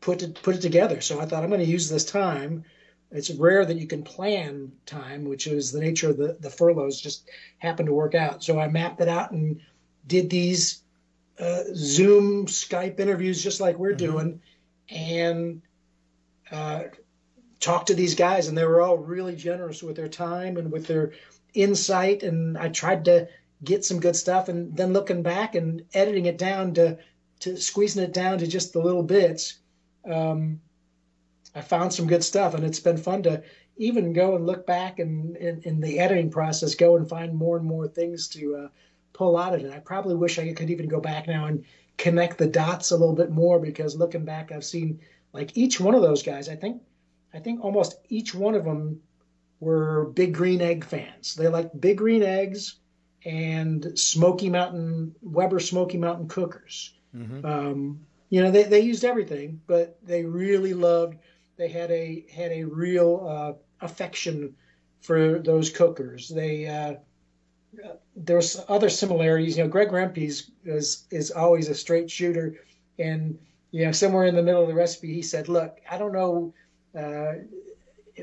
[0.00, 1.00] put it put it together.
[1.00, 2.64] So I thought I'm going to use this time.
[3.10, 7.00] It's rare that you can plan time, which is the nature of the the furloughs.
[7.00, 8.42] Just happened to work out.
[8.42, 9.60] So I mapped it out and
[10.06, 10.82] did these
[11.38, 14.12] uh, Zoom, Skype interviews, just like we're mm-hmm.
[14.12, 14.42] doing,
[14.88, 15.62] and
[16.50, 16.84] uh,
[17.58, 20.86] talked to these guys, and they were all really generous with their time and with
[20.86, 21.12] their
[21.54, 22.22] insight.
[22.22, 23.28] And I tried to
[23.62, 26.98] get some good stuff, and then looking back and editing it down to
[27.40, 29.59] to squeezing it down to just the little bits
[30.08, 30.60] um,
[31.54, 33.42] I found some good stuff, and it's been fun to
[33.76, 37.66] even go and look back and in the editing process, go and find more and
[37.66, 38.68] more things to uh,
[39.14, 39.72] pull out of it.
[39.72, 41.64] I probably wish I could even go back now and
[41.96, 45.00] connect the dots a little bit more because looking back, I've seen
[45.32, 46.48] like each one of those guys.
[46.48, 46.82] I think,
[47.32, 49.00] I think almost each one of them
[49.60, 51.34] were big green egg fans.
[51.34, 52.76] They like big green eggs
[53.24, 56.94] and Smoky Mountain Weber Smoky Mountain cookers.
[57.14, 57.44] Mm-hmm.
[57.44, 61.18] Um, you know, they, they used everything, but they really loved.
[61.56, 64.54] They had a had a real uh, affection
[65.02, 66.28] for those cookers.
[66.28, 66.94] They uh,
[68.16, 69.58] there's other similarities.
[69.58, 70.50] You know, Greg Rempe is
[71.10, 72.54] is always a straight shooter,
[72.98, 73.38] and
[73.72, 76.54] you know, somewhere in the middle of the recipe, he said, "Look, I don't know."
[76.96, 77.44] Uh,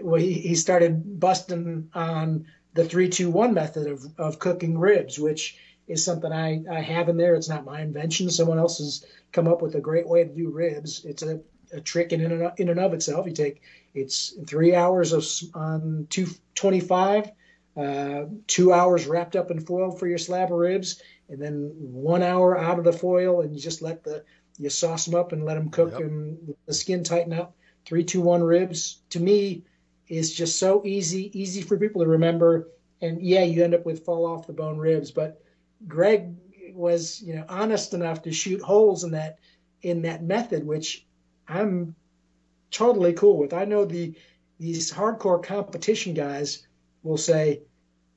[0.02, 5.20] well, he, he started busting on the three two one method of of cooking ribs,
[5.20, 7.36] which is something I, I have in there.
[7.36, 8.30] It's not my invention.
[8.30, 11.06] Someone else has come up with a great way to do ribs.
[11.06, 11.40] It's a,
[11.72, 13.26] a trick in and, in and of itself.
[13.26, 13.62] You take
[13.94, 17.32] it's three hours of on 225,
[17.78, 22.22] uh, two hours wrapped up in foil for your slab of ribs, and then one
[22.22, 24.24] hour out of the foil, and you just let the
[24.60, 26.02] you sauce them up and let them cook, yep.
[26.02, 27.56] and the skin tighten up.
[27.86, 29.64] Three, two, one ribs to me
[30.08, 32.70] is just so easy, easy for people to remember.
[33.02, 35.42] And yeah, you end up with fall off the bone ribs, but
[35.88, 36.36] Greg
[36.74, 39.40] was you know honest enough to shoot holes in that
[39.82, 41.06] in that method, which
[41.48, 41.96] I'm
[42.72, 43.54] totally cool with.
[43.54, 44.14] I know the
[44.60, 46.66] these hardcore competition guys
[47.04, 47.62] will say,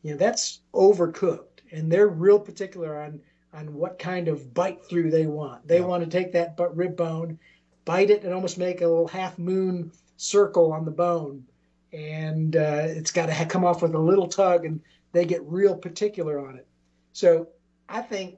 [0.03, 3.21] you know, that's overcooked, and they're real particular on
[3.53, 5.67] on what kind of bite through they want.
[5.67, 5.87] They yeah.
[5.87, 7.39] want to take that rib bone,
[7.85, 11.45] bite it, and almost make a little half moon circle on the bone,
[11.93, 14.81] and uh, it's got to come off with a little tug, and
[15.13, 16.67] they get real particular on it.
[17.13, 17.49] So
[17.89, 18.37] I think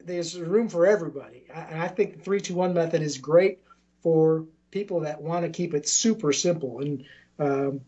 [0.00, 1.44] there's room for everybody.
[1.54, 3.58] I, I think the three two one method is great
[4.02, 6.80] for people that want to keep it super simple.
[6.80, 7.04] And
[7.38, 7.80] um,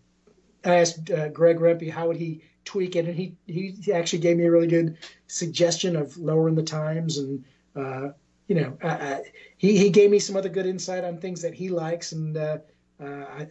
[0.64, 4.36] I asked uh, Greg Rempe how would he tweak it, and he he actually gave
[4.36, 7.44] me a really good suggestion of lowering the times and.
[7.76, 8.08] Uh,
[8.50, 9.22] you know, I, I,
[9.58, 12.58] he he gave me some other good insight on things that he likes, and uh,
[13.00, 13.44] uh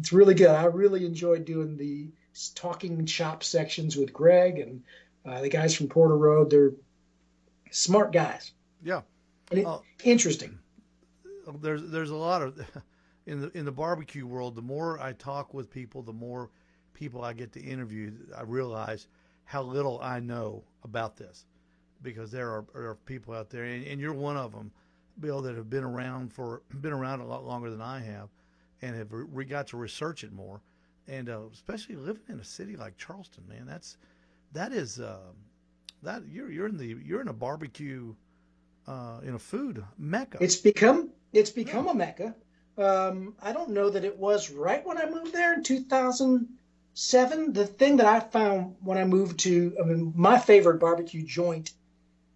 [0.00, 0.48] it's really good.
[0.48, 2.08] I really enjoyed doing the
[2.56, 4.82] talking shop sections with Greg and
[5.24, 6.72] uh, the guys from Porter Road, they're
[7.70, 8.52] smart guys.
[8.82, 9.02] Yeah.
[9.50, 10.58] It, uh, interesting.
[11.60, 12.60] There's there's a lot of
[13.26, 14.54] in the in the barbecue world.
[14.54, 16.50] The more I talk with people, the more
[16.94, 18.12] people I get to interview.
[18.36, 19.08] I realize
[19.44, 21.46] how little I know about this
[22.02, 24.70] because there are, are people out there, and, and, you're one of them,
[25.18, 28.28] Bill, that have been around for been around a lot longer than I have,
[28.82, 30.60] and have re- got to research it more,
[31.08, 33.96] and uh, especially living in a city like Charleston, man, that's
[34.52, 35.18] that is uh,
[36.02, 38.14] that you're you're in the you're in a barbecue
[38.86, 40.38] uh, in a food mecca.
[40.40, 41.92] It's become it's become yeah.
[41.92, 42.34] a mecca.
[42.78, 47.52] Um, I don't know that it was right when I moved there in 2007.
[47.52, 51.72] The thing that I found when I moved to, I mean, my favorite barbecue joint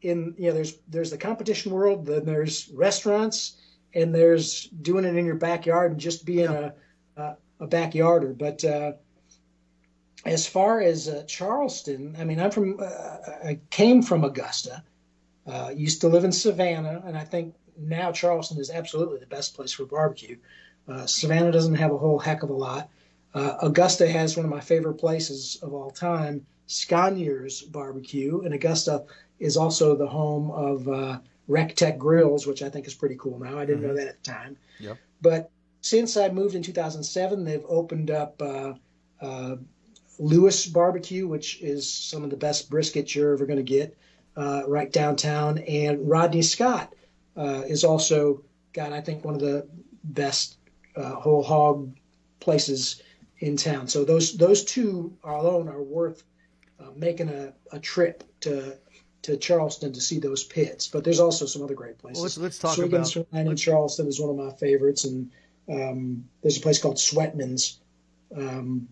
[0.03, 3.55] in you know there's there's the competition world, then there's restaurants,
[3.95, 6.71] and there's doing it in your backyard and just being yeah.
[7.17, 8.37] a, a a backyarder.
[8.37, 8.93] But uh,
[10.25, 12.85] as far as uh, Charleston, I mean, I'm from, uh,
[13.45, 14.83] I came from Augusta,
[15.47, 19.55] uh, used to live in Savannah, and I think now Charleston is absolutely the best
[19.55, 20.37] place for barbecue.
[20.89, 22.89] Uh, Savannah doesn't have a whole heck of a lot.
[23.35, 29.05] Uh, Augusta has one of my favorite places of all time Sconyers Barbecue, and Augusta
[29.39, 33.39] is also the home of uh, Rec Tec Grills, which I think is pretty cool
[33.39, 33.59] now.
[33.59, 33.89] I didn't mm-hmm.
[33.89, 34.57] know that at the time.
[34.79, 34.97] Yep.
[35.21, 35.51] But
[35.83, 38.75] since I moved in 2007, they've opened up uh,
[39.21, 39.57] uh,
[40.19, 43.97] Lewis Barbecue, which is some of the best brisket you're ever going to get
[44.37, 45.59] uh, right downtown.
[45.59, 46.95] And Rodney Scott
[47.37, 49.67] uh, is also got, I think, one of the
[50.05, 50.57] best
[50.97, 51.97] uh, whole hog
[52.41, 53.03] places
[53.39, 53.89] in town.
[53.89, 56.23] So those those two alone are worth
[56.81, 58.77] uh, making a, a trip to
[59.23, 60.87] to Charleston to see those pits.
[60.87, 62.19] But there's also some other great places.
[62.19, 65.31] Well, let's, let's talk Swiggins about in Charleston is one of my favorites, and
[65.69, 67.81] um, there's a place called Sweatman's.
[68.37, 68.89] Um,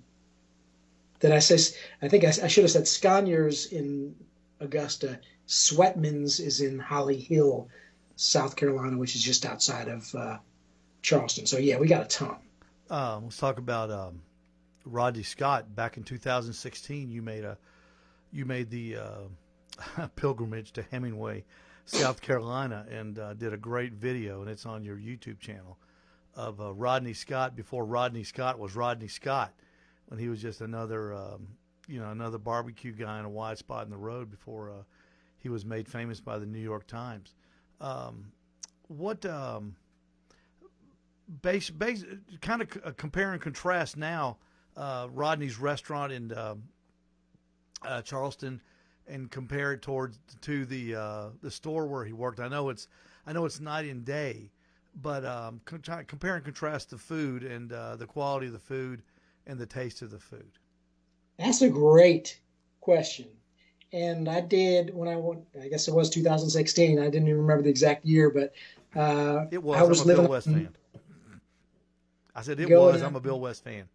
[1.22, 4.14] that I say, I think I, I should have said Sconyers in
[4.60, 5.18] Augusta.
[5.46, 7.68] Sweatman's is in Holly Hill,
[8.16, 10.38] South Carolina, which is just outside of uh,
[11.00, 11.46] Charleston.
[11.46, 12.36] So yeah, we got a ton.
[12.90, 14.20] Uh, let's talk about um,
[14.84, 15.74] Rodney Scott.
[15.74, 17.56] Back in 2016, you made a
[18.32, 21.44] you made the uh, pilgrimage to Hemingway,
[21.84, 25.78] South Carolina, and uh, did a great video, and it's on your YouTube channel
[26.34, 29.52] of uh, Rodney Scott before Rodney Scott was Rodney Scott,
[30.12, 31.48] when he was just another um,
[31.88, 34.82] you know another barbecue guy in a wide spot in the road before uh,
[35.38, 37.34] he was made famous by the New York Times.
[37.80, 38.30] Um,
[38.88, 39.74] what um,
[41.40, 42.04] base, base
[42.42, 44.36] kind of uh, compare and contrast now
[44.76, 46.56] uh, Rodney's restaurant in uh,
[47.80, 48.60] uh, Charleston
[49.06, 52.38] and compare it towards to the uh, the store where he worked.
[52.38, 52.86] I know it's
[53.26, 54.50] I know it's night and day,
[54.94, 59.02] but um, compare and contrast the food and uh, the quality of the food
[59.46, 60.52] and the taste of the food.
[61.38, 62.40] That's a great
[62.80, 63.26] question.
[63.92, 65.44] And I did when I went.
[65.60, 66.98] I guess it was 2016.
[66.98, 68.54] I didn't even remember the exact year, but
[68.98, 69.78] uh, it was.
[69.78, 70.68] I was I'm a living, Bill West fan.
[72.34, 73.02] I said it was.
[73.02, 73.88] I'm a Bill West fan.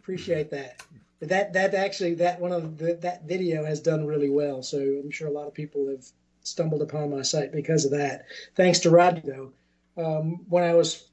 [0.00, 0.82] Appreciate that.
[1.20, 4.62] That that actually that one of the, that video has done really well.
[4.62, 6.04] So I'm sure a lot of people have
[6.40, 8.26] stumbled upon my site because of that.
[8.56, 9.52] Thanks to Rodney though.
[9.96, 11.06] Um, when I was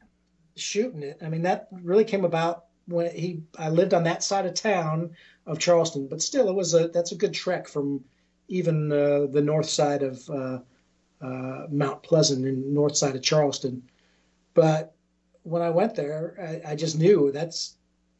[0.55, 4.45] shooting it, I mean that really came about when he I lived on that side
[4.45, 5.11] of town
[5.45, 8.03] of Charleston, but still it was a that's a good trek from
[8.47, 10.59] even uh, the north side of uh,
[11.21, 13.83] uh, Mount Pleasant and north side of Charleston.
[14.53, 14.93] But
[15.43, 17.77] when I went there, I, I just knew that's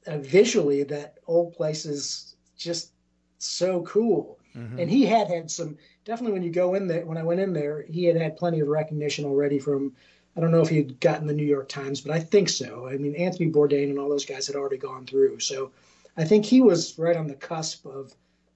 [0.07, 2.91] uh, visually that old place is just
[3.37, 4.39] so cool.
[4.55, 4.79] Mm-hmm.
[4.79, 7.05] And he had had some definitely when you go in there.
[7.05, 9.93] When I went in there, he had had plenty of recognition already from.
[10.35, 12.87] I don't know if he had gotten the New York Times, but I think so.
[12.87, 15.39] I mean, Anthony Bourdain and all those guys had already gone through.
[15.39, 15.71] So
[16.15, 18.13] I think he was right on the cusp of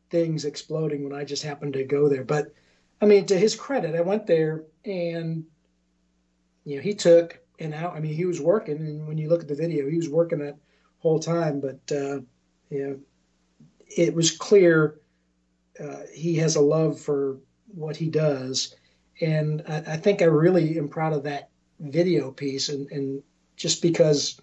[0.09, 2.23] things exploding when I just happened to go there.
[2.23, 2.53] But
[3.01, 5.45] I mean, to his credit, I went there and
[6.63, 7.93] you know he took and out.
[7.93, 10.39] I mean, he was working, and when you look at the video, he was working
[10.39, 10.57] that
[10.99, 11.59] whole time.
[11.59, 12.21] But uh,
[12.69, 12.99] you know,
[13.95, 14.99] it was clear
[15.79, 18.75] uh, he has a love for what he does,
[19.21, 23.23] and I, I, think I really am proud of that video piece, and, and
[23.55, 24.39] just because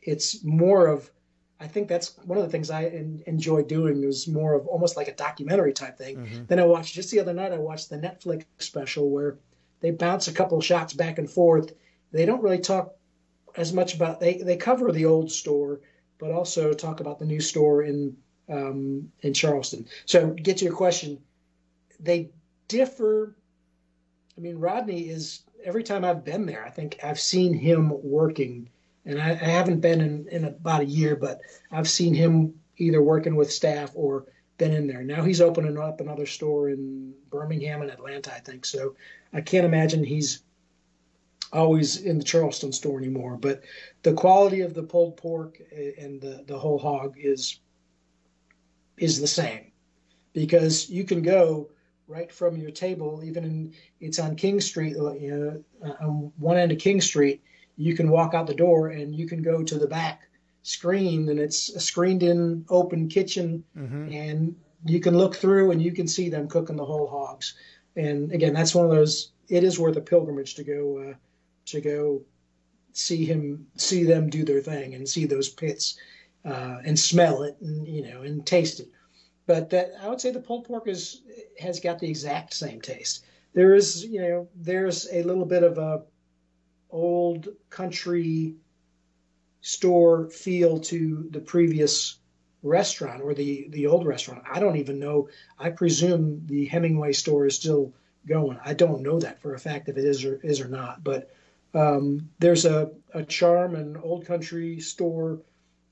[0.00, 1.10] it's more of
[1.58, 2.84] I think that's one of the things I
[3.26, 6.18] enjoy doing is more of almost like a documentary type thing.
[6.18, 6.44] Mm-hmm.
[6.48, 7.52] Then I watched just the other night.
[7.52, 9.38] I watched the Netflix special where
[9.80, 11.72] they bounce a couple shots back and forth,
[12.12, 12.94] they don't really talk
[13.56, 15.80] as much about they they cover the old store,
[16.18, 18.16] but also talk about the new store in
[18.48, 19.86] um, in Charleston.
[20.04, 21.18] So get to your question,
[22.00, 22.30] they
[22.68, 23.36] differ.
[24.36, 28.70] I mean, Rodney is every time I've been there, I think I've seen him working,
[29.04, 31.40] and I, I haven't been in, in about a year, but
[31.72, 34.26] I've seen him either working with staff or
[34.58, 35.02] been in there.
[35.02, 38.64] Now he's opening up another store in Birmingham and Atlanta, I think.
[38.64, 38.94] So
[39.32, 40.42] I can't imagine he's
[41.52, 43.36] always in the Charleston store anymore.
[43.36, 43.62] But
[44.02, 45.60] the quality of the pulled pork
[45.98, 47.60] and the, the whole hog is
[48.96, 49.72] is the same
[50.32, 51.68] because you can go
[52.08, 56.56] right from your table, even in it's on King Street, uh, you know, on one
[56.56, 57.42] end of King Street.
[57.76, 60.28] You can walk out the door and you can go to the back
[60.62, 64.12] screen, and it's a screened-in open kitchen, mm-hmm.
[64.12, 67.54] and you can look through and you can see them cooking the whole hogs.
[67.96, 69.30] And again, that's one of those.
[69.48, 71.14] It is worth a pilgrimage to go uh,
[71.66, 72.22] to go
[72.92, 75.98] see him, see them do their thing, and see those pits,
[76.44, 78.88] uh, and smell it, and you know, and taste it.
[79.46, 81.22] But that I would say the pulled pork is
[81.58, 83.24] has got the exact same taste.
[83.52, 86.02] There is, you know, there's a little bit of a
[86.90, 88.56] old country
[89.60, 92.18] store feel to the previous
[92.62, 94.42] restaurant or the the old restaurant.
[94.50, 95.28] I don't even know.
[95.58, 97.92] I presume the Hemingway store is still
[98.26, 98.58] going.
[98.64, 101.30] I don't know that for a fact if it is or is or not, but
[101.74, 105.40] um, there's a, a charm and old country store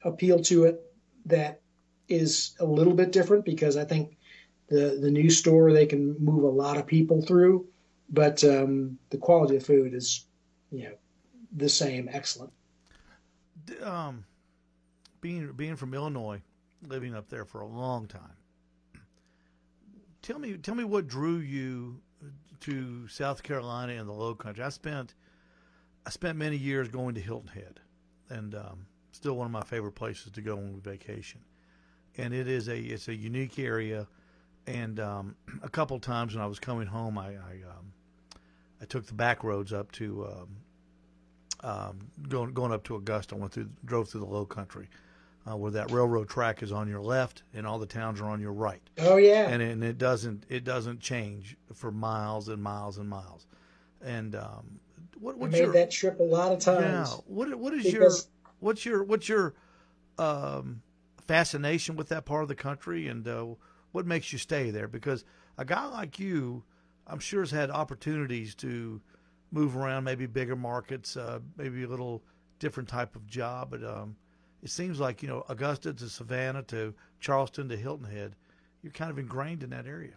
[0.03, 0.93] appeal to it
[1.27, 1.61] that
[2.09, 4.17] is a little bit different because I think
[4.69, 7.67] the the new store they can move a lot of people through,
[8.11, 10.27] but um, the quality of food is
[10.71, 10.95] you know
[11.57, 12.53] the same, excellent.
[13.83, 14.25] Um,
[15.21, 16.43] being being from Illinois,
[16.87, 18.37] living up there for a long time.
[20.23, 22.01] Tell me, tell me what drew you
[22.61, 24.65] to South Carolina and the Low Country.
[24.65, 25.15] I spent,
[26.07, 27.81] I spent many years going to Hilton Head,
[28.31, 31.41] and um, still one of my favorite places to go on vacation.
[32.17, 34.07] And it is a it's a unique area,
[34.67, 37.93] and um, a couple times when I was coming home, I I, um,
[38.81, 41.99] I took the back roads up to um, um,
[42.29, 43.35] going going up to Augusta.
[43.35, 44.89] I Went through drove through the Low Country,
[45.51, 48.41] uh, where that railroad track is on your left and all the towns are on
[48.41, 48.83] your right.
[48.99, 53.47] Oh yeah, and, and it doesn't it doesn't change for miles and miles and miles.
[54.03, 54.79] And um,
[55.19, 57.11] what what's I made your, that trip a lot of times.
[57.11, 57.17] Yeah.
[57.27, 58.11] What what is your
[58.61, 59.55] what's your what's your
[60.19, 60.83] um,
[61.27, 63.47] fascination with that part of the country and uh,
[63.93, 64.89] what makes you stay there?
[64.89, 65.25] Because
[65.59, 66.65] a guy like you,
[67.07, 69.01] I'm sure, has had opportunities to
[69.53, 72.23] move around, maybe bigger markets, uh, maybe a little
[72.59, 74.17] different type of job, but um,
[74.63, 78.35] it seems like you know Augusta to Savannah to Charleston to Hilton Head,
[78.83, 80.15] you're kind of ingrained in that area.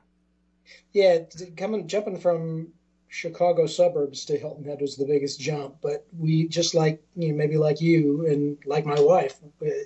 [0.93, 1.19] Yeah,
[1.55, 2.73] coming jumping from
[3.09, 7.35] Chicago suburbs to Hilton Head was the biggest jump, but we just like you know
[7.35, 9.39] maybe like you and like my wife,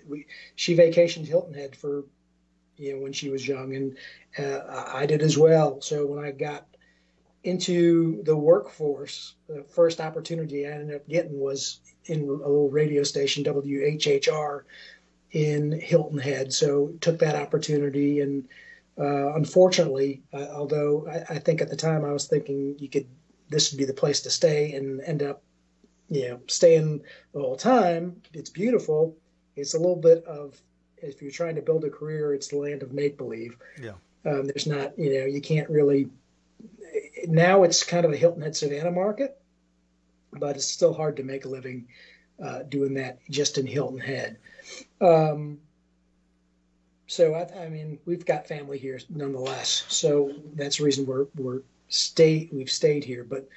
[0.07, 2.05] we, she vacationed Hilton Head for
[2.78, 3.97] you know when she was young, and
[4.38, 5.82] uh, I did as well.
[5.82, 6.65] So when I got
[7.43, 13.03] into the workforce, the first opportunity I ended up getting was in a little radio
[13.03, 14.63] station, WHHR,
[15.32, 16.53] in Hilton Head.
[16.53, 18.47] So took that opportunity, and
[19.00, 23.08] uh, unfortunately, uh, although I, I, think at the time I was thinking you could
[23.50, 25.44] this would be the place to stay, and end up,
[26.10, 27.02] you know, staying
[27.34, 28.22] the whole time.
[28.34, 29.16] It's beautiful.
[29.56, 30.62] It's a little bit of
[30.98, 33.58] if you're trying to build a career, it's the land of make believe.
[33.82, 33.94] Yeah.
[34.24, 36.10] Um, there's not, you know, you can't really.
[37.28, 39.42] Now it's kind of a Hilton Head Savannah market
[40.34, 41.88] but it's still hard to make a living
[42.44, 44.38] uh, doing that just in Hilton Head.
[45.00, 45.60] Um,
[47.12, 49.84] so I, I, mean, we've got family here nonetheless.
[49.89, 53.26] So that's the reason we're we're stay we've stayed here.
[53.26, 53.49] But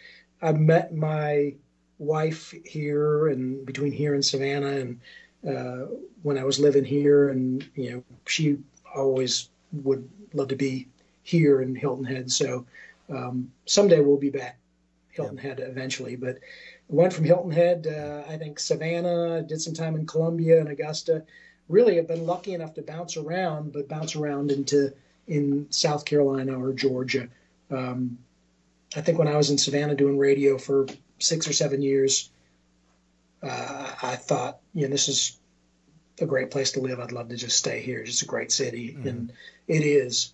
[0.42, 1.54] I met my
[2.00, 5.00] wife here and between here and Savannah, and
[5.48, 5.86] uh,
[6.22, 8.58] when I was living here, and you know, she
[8.92, 9.50] always
[9.84, 10.88] would love to be
[11.22, 12.32] here in Hilton Head.
[12.32, 12.66] So
[13.08, 14.58] um, someday we'll be back
[15.10, 16.16] Hilton Head eventually.
[16.16, 16.40] But
[16.88, 21.22] went from Hilton Head, uh, I think Savannah, did some time in Columbia and Augusta.
[21.68, 24.92] Really, have been lucky enough to bounce around, but bounce around into
[25.26, 27.28] in South Carolina or Georgia.
[27.70, 28.18] Um,
[28.96, 30.86] I think when I was in Savannah doing radio for
[31.18, 32.30] six or seven years,
[33.42, 35.38] uh, I thought, you know, this is
[36.20, 37.00] a great place to live.
[37.00, 38.00] I'd love to just stay here.
[38.00, 39.08] It's just a great city, mm-hmm.
[39.08, 39.32] and
[39.66, 40.32] it is.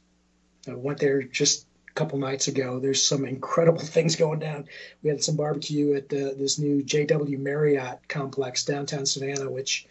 [0.69, 2.79] I went there just a couple nights ago.
[2.79, 4.67] There's some incredible things going down.
[5.03, 9.87] We had some barbecue at the, this new JW Marriott complex downtown Savannah, which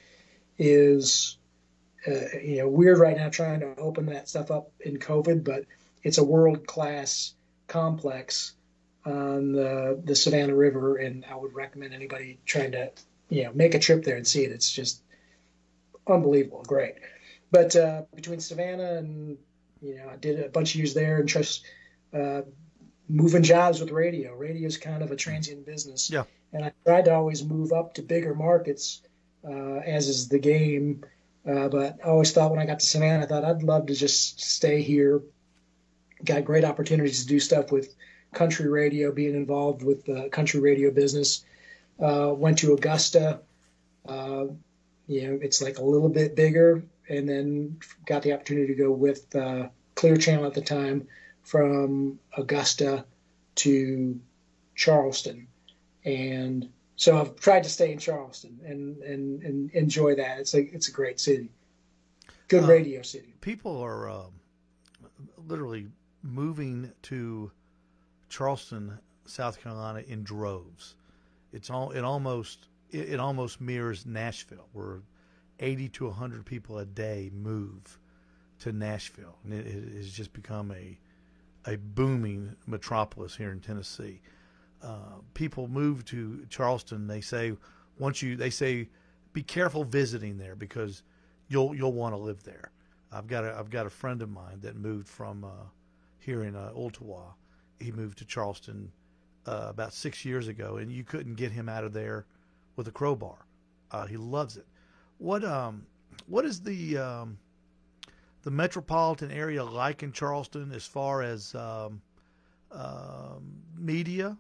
[0.59, 1.37] is
[2.07, 5.65] uh, you know weird right now trying to open that stuff up in COVID, but
[6.03, 7.33] it's a world class
[7.67, 8.53] complex
[9.05, 12.91] on the the Savannah River, and I would recommend anybody trying to
[13.29, 14.51] you know make a trip there and see it.
[14.51, 15.01] It's just
[16.07, 16.95] unbelievable, great.
[17.51, 19.37] But uh, between Savannah and
[19.81, 21.65] you know, I did a bunch of years there and just
[22.13, 22.41] uh,
[23.07, 24.33] moving jobs with radio.
[24.33, 26.09] Radio is kind of a transient business.
[26.09, 26.23] Yeah.
[26.53, 29.01] And I tried to always move up to bigger markets,
[29.47, 31.03] uh, as is the game.
[31.47, 33.95] Uh, but I always thought when I got to Savannah, I thought I'd love to
[33.95, 35.21] just stay here.
[36.23, 37.95] Got great opportunities to do stuff with
[38.33, 41.45] country radio, being involved with the country radio business.
[41.99, 43.39] Uh, went to Augusta.
[44.07, 44.45] Uh,
[45.07, 48.91] you know, it's like a little bit bigger, and then got the opportunity to go
[48.91, 51.07] with uh, Clear Channel at the time
[51.43, 53.05] from Augusta
[53.55, 54.19] to
[54.75, 55.47] Charleston.
[56.05, 56.69] And
[56.99, 60.37] so I've tried to stay in Charleston and, and, and enjoy that.
[60.39, 61.49] It's a, it's a great city.
[62.49, 63.33] Good uh, radio city.
[63.39, 64.25] People are uh,
[65.47, 65.87] literally
[66.23, 67.51] moving to
[68.27, 70.95] Charleston, South Carolina in droves.
[71.53, 74.99] It's all, it almost, it, it almost mirrors Nashville where
[75.61, 77.97] 80 to 100 people a day move
[78.59, 79.37] to Nashville.
[79.45, 80.99] And it, it has just become a,
[81.65, 84.19] a booming metropolis here in Tennessee.
[84.81, 87.07] Uh, people move to Charleston.
[87.07, 87.53] They say
[87.97, 88.87] once you they say
[89.33, 91.03] be careful visiting there because
[91.47, 92.71] you'll you'll want to live there.
[93.11, 95.67] I've got a I've got a friend of mine that moved from uh,
[96.19, 97.33] here in uh, Ooltewah.
[97.79, 98.91] He moved to Charleston
[99.45, 102.25] uh, about six years ago, and you couldn't get him out of there
[102.75, 103.45] with a crowbar.
[103.91, 104.65] Uh, he loves it.
[105.17, 105.85] What um
[106.27, 107.37] what is the um,
[108.43, 112.01] the metropolitan area like in Charleston as far as um,
[112.71, 114.37] um media?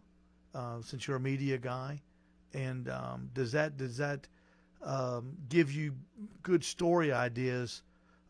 [0.55, 2.01] Uh, since you're a media guy,
[2.53, 4.27] and um, does that does that
[4.83, 5.93] um, give you
[6.41, 7.83] good story ideas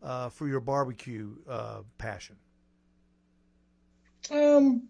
[0.04, 2.36] uh, for your barbecue uh, passion?
[4.32, 4.84] Um,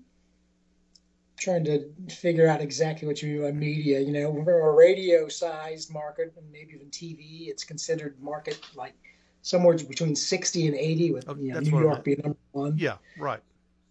[1.38, 4.00] trying to figure out exactly what you mean by media.
[4.00, 7.48] You know, we're a radio-sized market, and maybe even TV.
[7.48, 8.96] It's considered market like
[9.44, 12.76] somewhere between 60 and 80, with oh, you know, New York being number one.
[12.78, 13.42] Yeah, right.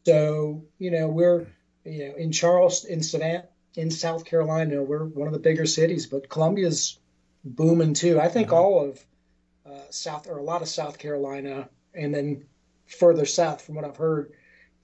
[0.05, 1.47] So you know, we're
[1.89, 6.07] you know in Charleston, in Savannah, in South Carolina, we're one of the bigger cities,
[6.07, 6.99] but Columbia's
[7.45, 8.21] booming too.
[8.21, 8.57] I think mm-hmm.
[8.57, 9.05] all of
[9.67, 12.45] uh, South or a lot of South Carolina, and then
[12.87, 14.33] further south, from what I've heard,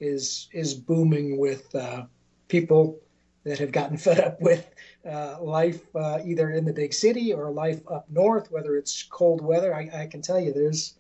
[0.01, 2.05] is is booming with uh,
[2.49, 3.01] people
[3.45, 4.69] that have gotten fed up with
[5.09, 9.43] uh, life uh, either in the big city or life up north, whether it's cold
[9.43, 9.75] weather.
[9.75, 10.95] I, I, can tell you, there's.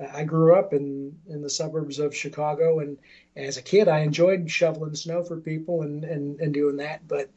[0.00, 2.98] I grew up in, in the suburbs of Chicago, and
[3.34, 7.06] as a kid, I enjoyed shoveling snow for people and, and, and doing that.
[7.08, 7.30] But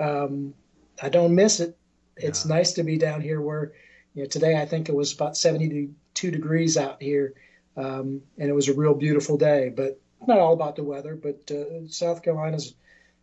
[0.00, 0.54] um,
[1.00, 1.76] I don't miss it.
[2.16, 2.56] It's yeah.
[2.56, 3.72] nice to be down here where,
[4.14, 7.34] you know, today I think it was about 72 degrees out here,
[7.76, 9.72] um, and it was a real beautiful day.
[9.74, 12.74] But not all about the weather, but uh, South Carolina's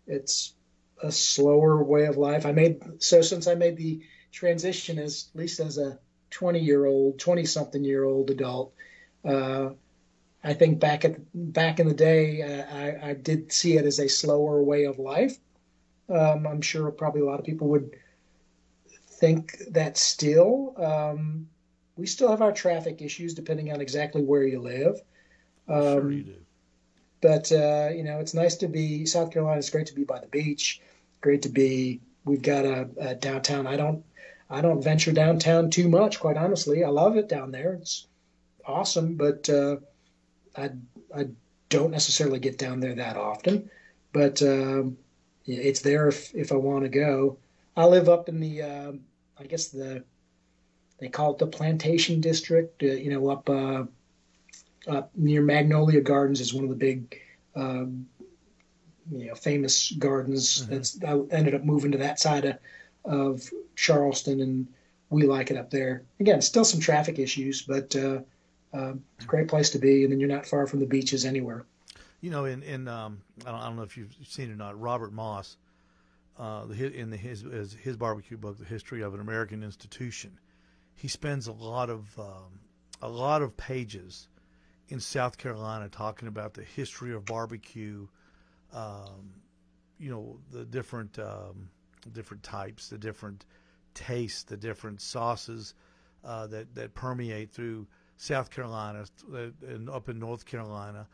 [0.08, 0.54] it's
[1.02, 2.46] a slower way of life.
[2.46, 6.00] I made so since I made the transition as at least as a
[6.36, 8.74] 20 year old, 20 something year old adult.
[9.24, 9.70] Uh,
[10.44, 14.00] I think back at back in the day, uh, I, I, did see it as
[14.00, 15.38] a slower way of life.
[16.10, 17.96] Um, I'm sure probably a lot of people would
[19.08, 20.76] think that still.
[20.78, 21.48] Um,
[21.96, 25.02] we still have our traffic issues depending on exactly where you live.
[25.70, 26.36] Um, sure you do.
[27.22, 29.58] But uh, you know, it's nice to be South Carolina.
[29.58, 30.82] It's great to be by the beach.
[31.22, 32.02] Great to be.
[32.26, 33.66] We've got a, a downtown.
[33.68, 34.04] I don't.
[34.50, 36.84] I don't venture downtown too much, quite honestly.
[36.84, 37.74] I love it down there.
[37.74, 38.08] It's
[38.66, 39.78] awesome, but uh,
[40.56, 40.72] I
[41.16, 41.28] I
[41.70, 43.70] don't necessarily get down there that often.
[44.14, 44.98] But um,
[45.46, 47.38] it's there if if I want to go.
[47.76, 48.92] I live up in the uh,
[49.40, 50.04] I guess the
[51.00, 52.84] they call it the plantation district.
[52.84, 53.84] Uh, you know, up uh,
[54.88, 57.20] uh, near Magnolia Gardens is one of the big,
[57.56, 58.08] um,
[59.12, 60.62] you know, famous gardens.
[60.62, 60.74] Mm-hmm.
[60.74, 62.58] That's I ended up moving to that side of,
[63.06, 64.68] of Charleston, and
[65.10, 66.04] we like it up there.
[66.20, 68.20] Again, still some traffic issues, but uh,
[68.74, 68.94] uh,
[69.26, 71.66] great place to be, and then you're not far from the beaches anywhere.
[72.22, 74.58] You know, in in um, I, don't, I don't know if you've seen it or
[74.58, 74.80] not.
[74.80, 75.58] Robert Moss,
[76.40, 77.44] uh, in the, his
[77.82, 80.40] his barbecue book, The History of an American Institution,
[80.96, 82.60] he spends a lot of um,
[83.02, 84.28] a lot of pages
[84.90, 88.08] in South Carolina talking about the history of barbecue,
[88.74, 89.34] um,
[90.00, 91.70] you know, the different um,
[92.12, 93.46] different types, the different
[93.94, 95.74] tastes, the different sauces
[96.24, 97.88] uh, that that permeate through
[98.18, 99.06] South Carolina
[99.68, 101.08] and up in North Carolina.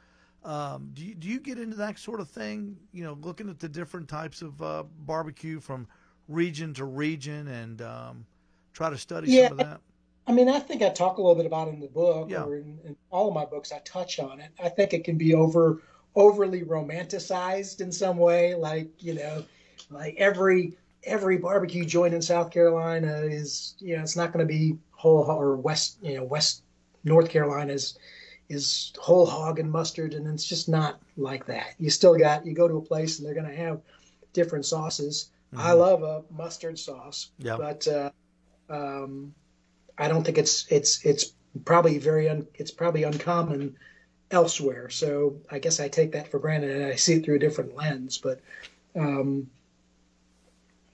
[0.43, 2.77] Um, do you do you get into that sort of thing?
[2.91, 5.87] You know, looking at the different types of uh, barbecue from
[6.27, 8.25] region to region and um,
[8.73, 9.49] try to study yeah.
[9.49, 9.81] some of that.
[10.27, 12.43] I mean, I think I talk a little bit about it in the book yeah.
[12.43, 13.71] or in, in, all of my books.
[13.71, 14.51] I touch on it.
[14.63, 15.81] I think it can be over
[16.15, 19.43] overly romanticized in some way, like you know,
[19.89, 24.51] like every every barbecue joint in South Carolina is you know it's not going to
[24.51, 26.63] be whole or west you know west
[27.03, 27.97] North Carolina is
[28.49, 31.73] is whole hog and mustard, and it's just not like that.
[31.79, 33.81] You still got you go to a place and they're going to have
[34.33, 35.31] different sauces.
[35.53, 35.67] Mm-hmm.
[35.67, 37.57] I love a mustard sauce, yeah.
[37.57, 38.11] but uh,
[38.69, 39.33] um,
[39.97, 41.33] I don't think it's it's it's
[41.65, 43.77] probably very un, it's probably uncommon
[44.29, 44.89] elsewhere.
[44.89, 47.75] So I guess I take that for granted and I see it through a different
[47.75, 48.17] lens.
[48.17, 48.41] But
[48.95, 49.49] um,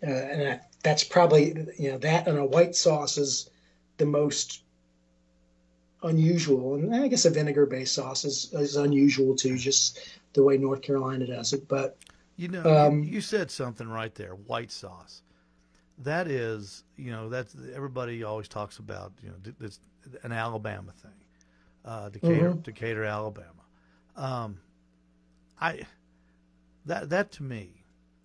[0.06, 3.50] uh, and I, that's probably you know that and a white sauce is
[3.98, 4.64] the most
[6.04, 10.00] unusual, and I guess a vinegar-based sauce is, is unusual too, just
[10.34, 11.68] the way North Carolina does it.
[11.68, 11.98] But
[12.36, 15.24] you know, um, you, you said something right there, white sauce
[16.00, 19.80] that is, you know, that's everybody always talks about, you know, it's
[20.24, 21.12] an Alabama thing,
[21.86, 22.60] uh, Decatur, mm-hmm.
[22.60, 23.48] Decatur, Alabama.
[24.16, 24.60] Um,
[25.60, 25.82] I
[26.86, 27.84] that that to me,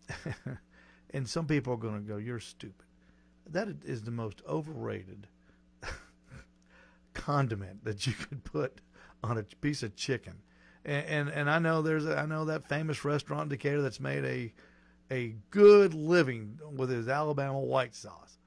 [1.13, 2.87] and some people are going to go, "You're stupid."
[3.51, 5.27] That is the most overrated
[7.15, 8.81] condiment that you could put
[9.23, 10.35] on a piece of chicken.
[10.85, 14.01] And, and and I know there's a, I know that famous restaurant in Decatur that's
[14.01, 14.53] made a
[15.13, 18.39] a good living with his Alabama white sauce.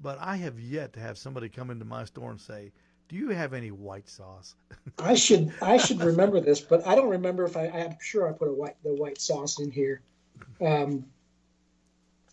[0.00, 2.72] But I have yet to have somebody come into my store and say,
[3.08, 4.54] "Do you have any white sauce?"
[4.98, 7.68] I should I should remember this, but I don't remember if I.
[7.68, 10.02] I'm sure I put a white the white sauce in here.
[10.60, 11.06] Um,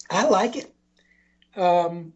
[0.09, 0.73] I like it.
[1.55, 2.13] Um,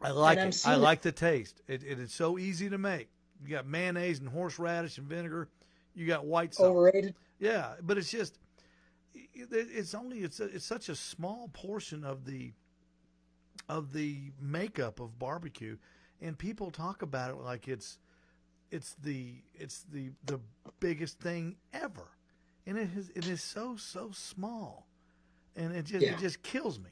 [0.00, 0.62] I like it.
[0.66, 1.60] I like the taste.
[1.68, 3.08] It, it is so easy to make.
[3.42, 5.48] you got mayonnaise and horseradish and vinegar.
[5.94, 6.66] You got white sauce.
[6.66, 7.14] Overrated.
[7.38, 8.38] Yeah, but it's just
[9.34, 12.52] it's only it's a, it's such a small portion of the
[13.68, 15.76] of the makeup of barbecue,
[16.20, 17.98] and people talk about it like it's
[18.70, 20.40] it's the it's the the
[20.80, 22.08] biggest thing ever,
[22.66, 24.86] and it is it is so so small,
[25.56, 26.12] and it just Yeah.
[26.12, 26.90] it just kills me.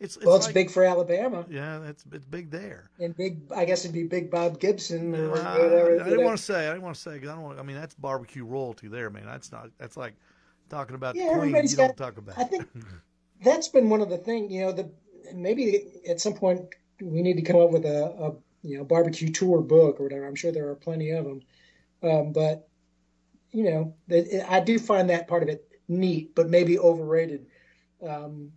[0.00, 2.88] It's, it's Well, it's like- big for Alabama, Yeah, it's it's big there.
[3.00, 3.40] and big.
[3.52, 6.00] I guess it'd be Big Bob Gibson or Uh, whatever.
[6.00, 6.66] I didn't want to say.
[6.68, 7.42] I didn't want to say because I don't.
[7.42, 9.26] Want, I mean, that's barbecue royalty there, man.
[9.26, 9.70] That's not.
[9.78, 10.14] That's like
[10.68, 11.54] talking about Yeah, the queen.
[11.56, 12.38] You got- don't talk about.
[12.38, 12.68] I think
[13.42, 14.52] that's been one of the things.
[14.52, 14.88] You know, the
[15.34, 16.60] maybe at some point
[17.00, 20.26] we need to come up with a, a you know barbecue tour book or whatever.
[20.26, 21.42] I'm sure there are plenty of them,
[22.04, 22.68] um, but
[23.50, 23.94] you know,
[24.48, 27.46] I do find that part of it neat, but maybe overrated.
[28.06, 28.52] Um,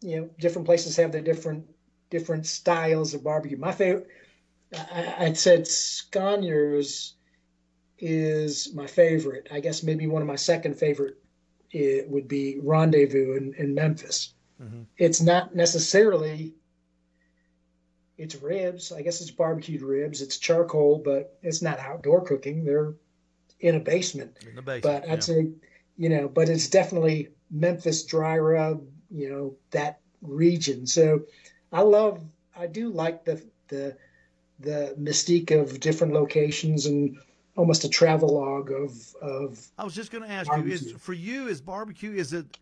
[0.00, 1.66] you know, different places have their different
[2.10, 3.56] different styles of barbecue.
[3.56, 4.06] My favorite,
[4.72, 7.12] I, I'd said Sconyers
[7.98, 9.48] is my favorite.
[9.50, 11.18] I guess maybe one of my second favorite
[11.70, 14.34] it would be Rendezvous in, in Memphis.
[14.62, 14.86] Mhm.
[14.96, 16.54] It's not necessarily
[18.18, 18.92] it's ribs.
[18.92, 20.22] I guess it's barbecued ribs.
[20.22, 22.64] It's charcoal, but it's not outdoor cooking.
[22.64, 22.94] They're
[23.60, 24.38] in a basement.
[24.48, 24.82] in the basement.
[24.82, 25.20] But I'd yeah.
[25.20, 25.48] say,
[25.96, 30.86] you know, but it's definitely Memphis dry rub, you know, that region.
[30.86, 31.22] So
[31.72, 32.20] I love,
[32.56, 33.96] I do like the the
[34.60, 37.18] the mystique of different locations and
[37.56, 41.48] almost a travelogue of of I was just going to ask you: Is for you
[41.48, 42.12] is barbecue?
[42.12, 42.58] Is it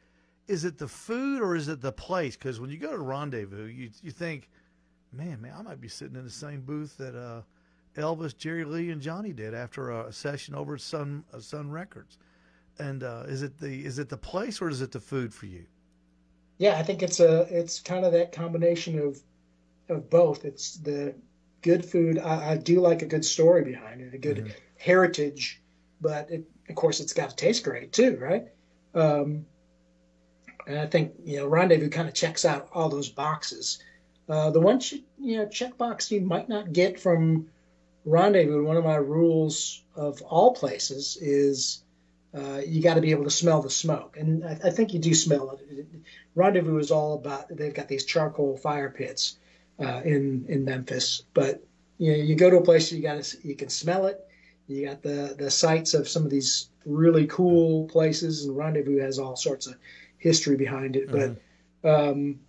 [0.46, 2.36] is it the food or is it the place?
[2.36, 4.48] Because when you go to Rendezvous, you you think,
[5.12, 7.42] man, man, I might be sitting in the same booth that uh,
[7.96, 12.18] Elvis, Jerry Lee, and Johnny did after a session over at Sun uh, Sun Records.
[12.78, 15.46] And uh, is it the is it the place or is it the food for
[15.46, 15.66] you?
[16.58, 16.76] yeah.
[16.78, 19.20] I think it's a it's kind of that combination of
[19.88, 20.44] of both.
[20.44, 21.14] It's the
[21.62, 22.18] good food.
[22.18, 25.62] I, I do like a good story behind it, a good heritage,
[26.00, 28.48] but it, of course it's got to taste great too, right?
[28.94, 29.46] Um,
[30.66, 33.82] and I think you know Rendezvous kind of checks out all those boxes.
[34.28, 37.48] Uh, the one ch- you know checkbox you might not get from
[38.04, 38.64] Rendezvous.
[38.64, 41.83] One of my rules of all places is
[42.36, 44.98] uh, you got to be able to smell the smoke, and I, I think you
[44.98, 45.86] do smell it.
[46.34, 49.38] Rendezvous is all about they've got these charcoal fire pits
[49.78, 51.64] uh, in in Memphis, but
[51.98, 54.20] you know you go to a place you got to you can smell it.
[54.66, 59.18] You got the the sites of some of these really cool places, and Rendezvous has
[59.18, 59.76] all sorts of
[60.18, 61.10] history behind it.
[61.82, 62.40] But um,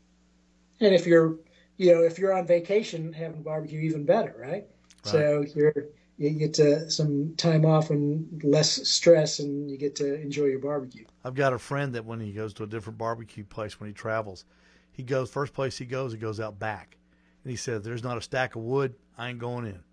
[0.79, 1.35] and if you're
[1.77, 4.65] you know if you're on vacation, having barbecue even better, right?
[5.03, 10.15] So you're you get to some time off and less stress, and you get to
[10.21, 11.05] enjoy your barbecue.
[11.23, 13.93] I've got a friend that when he goes to a different barbecue place when he
[13.93, 14.45] travels,
[14.91, 16.97] he goes first place he goes, he goes out back,
[17.43, 19.83] and he said, "There's not a stack of wood, I ain't going in."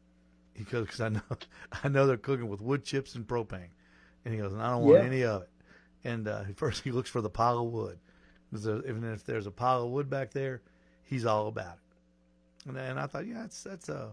[0.55, 1.23] He goes because I know
[1.85, 3.71] I know they're cooking with wood chips and propane,
[4.25, 5.03] and he goes, and I don't want Yeah.
[5.03, 5.51] any of it.
[6.05, 7.99] And uh, first he looks for the pile of wood.
[8.55, 10.63] Even if there's a pile of wood back there,
[11.05, 12.69] he's all about it.
[12.69, 14.13] And, and I thought, yeah, that's that's uh,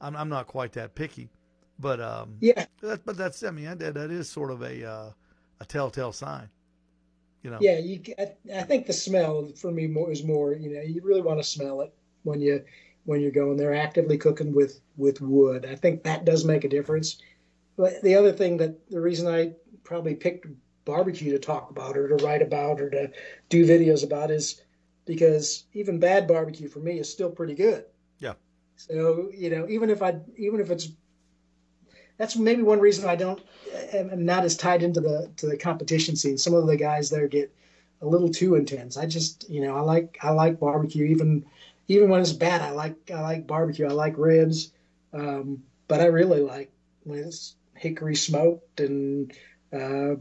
[0.00, 1.30] I'm I'm not quite that picky,
[1.78, 5.10] but um, Yeah, that, but that's I mean that, that is sort of a uh,
[5.60, 6.48] a telltale sign,
[7.42, 7.58] you know.
[7.60, 8.00] Yeah, you.
[8.18, 10.54] I, I think the smell for me more is more.
[10.54, 11.92] You know, you really want to smell it
[12.24, 12.64] when you
[13.04, 15.66] when you're going there actively cooking with with wood.
[15.66, 17.18] I think that does make a difference.
[17.76, 19.52] But the other thing that the reason I
[19.84, 20.46] probably picked
[20.84, 23.10] barbecue to talk about or to write about or to
[23.48, 24.62] do videos about is
[25.04, 27.84] because even bad barbecue for me is still pretty good.
[28.18, 28.34] Yeah.
[28.76, 30.90] So you know, even if I even if it's
[32.18, 33.40] that's maybe one reason I don't
[33.92, 36.38] am not as tied into the to the competition scene.
[36.38, 37.52] Some of the guys there get
[38.02, 38.96] a little too intense.
[38.96, 41.44] I just you know I like I like barbecue even
[41.88, 42.62] even when it's bad.
[42.62, 43.86] I like I like barbecue.
[43.86, 44.72] I like ribs,
[45.12, 46.70] um, but I really like
[47.04, 49.32] when it's hickory smoked and
[49.72, 50.16] uh,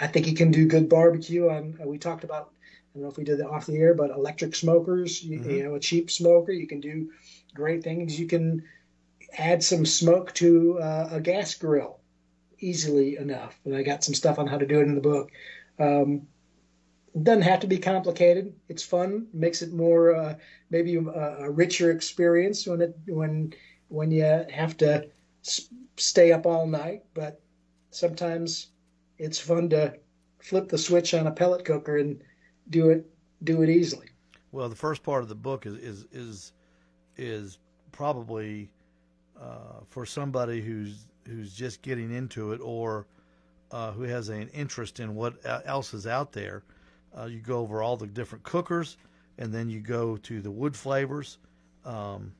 [0.00, 1.48] I think you can do good barbecue.
[1.48, 4.10] On we talked about I don't know if we did it off the air, but
[4.10, 5.22] electric smokers.
[5.22, 7.10] You, you know, a cheap smoker, you can do
[7.54, 8.18] great things.
[8.18, 8.64] You can
[9.36, 12.00] add some smoke to uh, a gas grill
[12.58, 13.58] easily enough.
[13.64, 15.30] And I got some stuff on how to do it in the book.
[15.78, 16.26] Um,
[17.22, 18.54] doesn't have to be complicated.
[18.68, 19.26] It's fun.
[19.32, 20.34] Makes it more uh,
[20.70, 23.54] maybe a, a richer experience when it when
[23.88, 25.08] when you have to
[25.96, 27.04] stay up all night.
[27.14, 27.40] But
[27.90, 28.68] sometimes
[29.18, 29.94] it's fun to
[30.40, 32.22] flip the switch on a pellet cooker and
[32.68, 33.08] do it
[33.44, 34.08] do it easily.
[34.52, 36.52] Well, the first part of the book is is is
[37.16, 37.58] is
[37.92, 38.70] probably
[39.40, 43.06] uh, for somebody who's who's just getting into it or
[43.70, 45.34] uh, who has an interest in what
[45.64, 46.62] else is out there.
[47.16, 48.96] Uh, you go over all the different cookers,
[49.38, 51.38] and then you go to the wood flavors.
[51.84, 52.32] Um,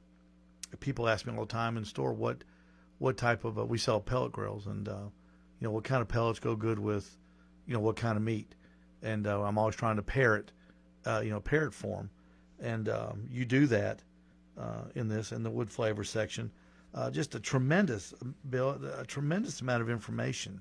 [0.80, 2.44] people ask me all the time in store what
[2.99, 4.92] what type of uh, we sell pellet grills, and uh,
[5.61, 7.16] you know what kind of pellets go good with,
[7.66, 8.55] you know what kind of meat,
[9.03, 10.53] and uh, I'm always trying to pair it,
[11.22, 12.11] you know, pair it for them,
[12.61, 14.03] and um, you do that
[14.94, 16.51] in this in the wood flavor section.
[16.97, 18.14] Uh, just a tremendous,
[18.49, 20.59] Bill, a tremendous amount of information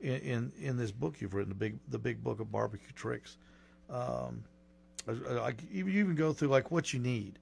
[0.00, 3.38] in, in, in this book you've written, the big the big book of barbecue tricks.
[3.90, 4.44] Um,
[5.08, 7.40] I, you even go through like what you need,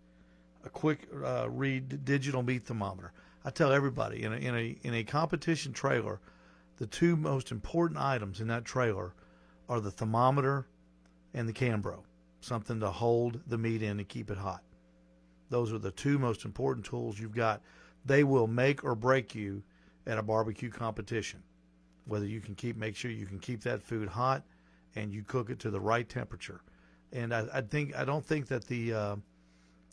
[0.64, 3.12] a quick uh, read digital meat thermometer.
[3.45, 6.18] I tell everybody in a, in a in a competition trailer,
[6.78, 9.12] the two most important items in that trailer
[9.68, 10.66] are the thermometer
[11.35, 11.99] and the Cambro,
[12.41, 14.62] something to hold the meat in and keep it hot.
[15.51, 17.61] Those are the two most important tools you've got.
[18.05, 19.63] They will make or break you
[20.07, 21.43] at a barbecue competition.
[22.07, 24.43] Whether you can keep make sure you can keep that food hot
[24.97, 26.61] and you cook it to the right temperature.
[27.13, 29.17] And I, I think I don't think that the uh,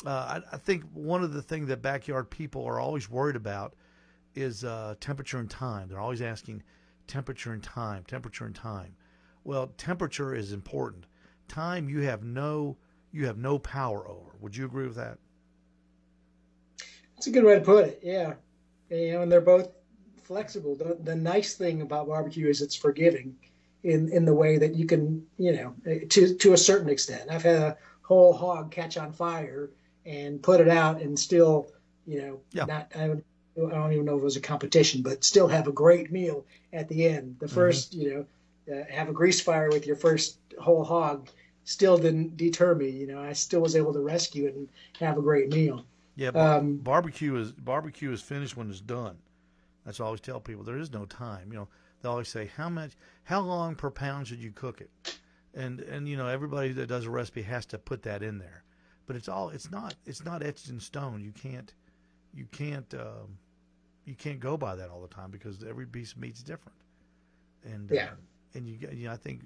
[0.06, 3.76] uh, I, I, think one of the things that backyard people are always worried about
[4.34, 5.90] is uh, temperature and time.
[5.90, 6.64] They're always asking
[7.08, 8.96] temperature and time, temperature and time.
[9.44, 11.06] Well, temperature is important.
[11.48, 12.78] Time you have no
[13.12, 14.32] you have no power over.
[14.40, 15.18] Would you agree with that?
[17.20, 18.00] That's a good way to put it.
[18.02, 18.36] Yeah,
[18.90, 19.72] you know, and they're both
[20.24, 20.78] flexible.
[20.78, 23.36] The, the nice thing about barbecue is it's forgiving
[23.84, 25.76] in in the way that you can, you know,
[26.08, 27.30] to to a certain extent.
[27.30, 29.70] I've had a whole hog catch on fire
[30.06, 31.68] and put it out and still,
[32.08, 32.64] you know, yeah.
[32.64, 33.26] not I don't,
[33.58, 36.46] I don't even know if it was a competition, but still have a great meal
[36.72, 37.36] at the end.
[37.42, 38.02] The 1st mm-hmm.
[38.02, 38.26] you
[38.70, 41.28] know, uh, have a grease fire with your first whole hog
[41.66, 42.90] still didn't deter me.
[42.90, 44.70] You know, I still was able to rescue it and
[45.02, 45.84] have a great meal.
[46.20, 49.18] Yeah, bar- um, barbecue is barbecue is finished when it's done.
[49.86, 50.64] That's what I always tell people.
[50.64, 51.52] There is no time.
[51.52, 51.68] You know,
[52.02, 52.92] they always say how much,
[53.24, 55.20] how long per pound should you cook it,
[55.54, 58.64] and and you know everybody that does a recipe has to put that in there
[59.10, 61.24] but it's all it's not it's not etched in stone.
[61.24, 61.74] You can't
[62.32, 63.40] you can't um,
[64.06, 66.78] you can't go by that all the time because every piece of meat's different.
[67.64, 68.10] And yeah, uh,
[68.54, 69.42] and you you know I think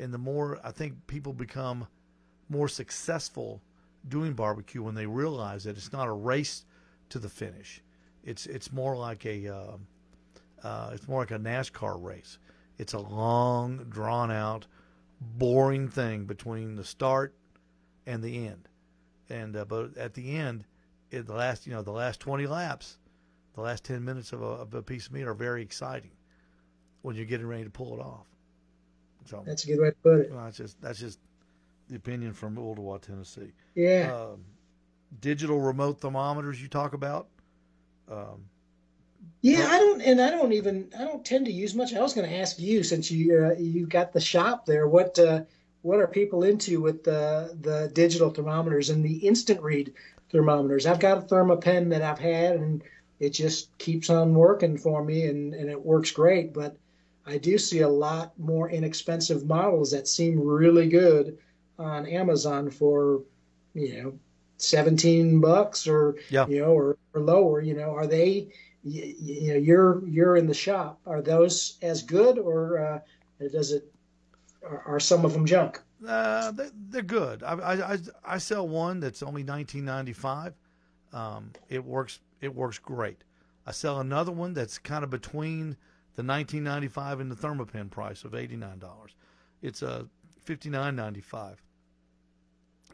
[0.00, 1.86] and the more I think people become
[2.48, 3.62] more successful
[4.08, 6.64] doing barbecue when they realize that it's not a race
[7.10, 7.82] to the finish.
[8.22, 9.76] It's it's more like a uh,
[10.62, 12.38] uh, it's more like a NASCAR race.
[12.78, 14.66] It's a long, drawn out,
[15.20, 17.34] boring thing between the start
[18.06, 18.68] and the end
[19.28, 20.64] and uh, but at the end,
[21.10, 22.98] in the last you know the last 20 laps,
[23.54, 26.10] the last 10 minutes of a, of a piece of meat are very exciting
[27.02, 28.26] when you're getting ready to pull it off.
[29.26, 30.30] So that's a good way to put it.
[30.32, 31.18] Well, that's just that's just
[31.88, 33.52] the opinion from Ooltewah, Tennessee.
[33.74, 34.14] Yeah.
[34.14, 34.44] Um,
[35.20, 37.28] digital remote thermometers you talk about.
[38.10, 38.44] Um,
[39.40, 41.94] yeah, I don't, and I don't even, I don't tend to use much.
[41.94, 44.86] I was going to ask you since you uh, you got the shop there.
[44.86, 45.42] What uh,
[45.82, 49.92] what are people into with the the digital thermometers and the instant read
[50.30, 50.86] thermometers?
[50.86, 52.82] I've got a Thermapen that I've had and
[53.20, 56.52] it just keeps on working for me and, and it works great.
[56.54, 56.76] But
[57.26, 61.38] I do see a lot more inexpensive models that seem really good
[61.78, 63.22] on Amazon for,
[63.74, 64.18] you know,
[64.58, 66.46] 17 bucks or, yeah.
[66.46, 68.48] you know, or, or lower, you know, are they,
[68.82, 71.00] you, you know, you're, you're in the shop.
[71.06, 73.00] Are those as good or uh,
[73.48, 73.90] does it
[74.64, 75.80] are, are some of them junk?
[76.06, 77.42] Uh, they, they're good.
[77.42, 80.54] I, I, I sell one that's only 1995.
[81.12, 82.20] Um, it works.
[82.40, 83.22] It works great.
[83.66, 85.76] I sell another one that's kind of between
[86.16, 88.82] the 1995 and the Thermapen price of $89.
[89.62, 90.06] It's a
[90.46, 91.56] 59.95.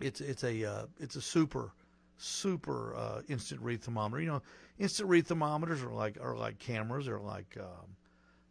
[0.01, 1.73] It's it's a uh, it's a super
[2.17, 4.23] super uh, instant read thermometer.
[4.23, 4.43] You know,
[4.79, 7.97] instant read thermometers are like are like cameras or like um,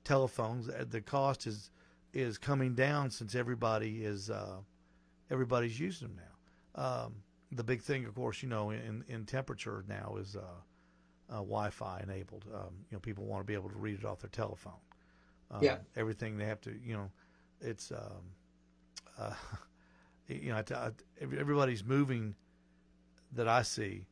[0.03, 0.69] telephones.
[0.89, 1.71] The cost is
[2.13, 4.57] is coming down since everybody is uh,
[5.29, 6.23] everybody's using them now.
[6.83, 7.15] Um,
[7.51, 10.41] the big thing, of course, you know, in, in temperature now is uh,
[11.29, 12.45] uh, Wi-Fi enabled.
[12.53, 14.73] Um, you know, people want to be able to read it off their telephone.
[15.51, 15.77] Um, yeah.
[15.95, 17.09] Everything they have to, you know,
[17.59, 17.91] it's,
[20.29, 20.63] you know,
[21.21, 22.35] everybody's moving
[23.33, 24.05] that I see.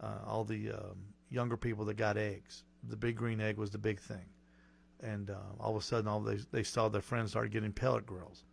[0.00, 0.96] Uh, all the um,
[1.28, 2.64] younger people that got eggs.
[2.88, 4.24] The big green egg was the big thing
[5.02, 8.06] and uh, all of a sudden, all they they saw their friends started getting pellet
[8.06, 8.44] grills.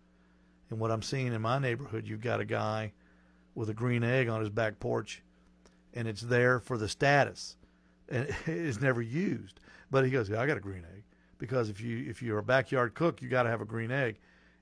[0.70, 2.94] And what I'm seeing in my neighborhood, you've got a guy
[3.56, 5.24] with a green egg on his back porch,
[5.94, 7.58] and it's there for the status,
[8.10, 9.60] and it's never used.
[9.90, 11.04] But he goes, yeah, "I got a green egg,"
[11.38, 14.20] because if you if you're a backyard cook, you got to have a green egg,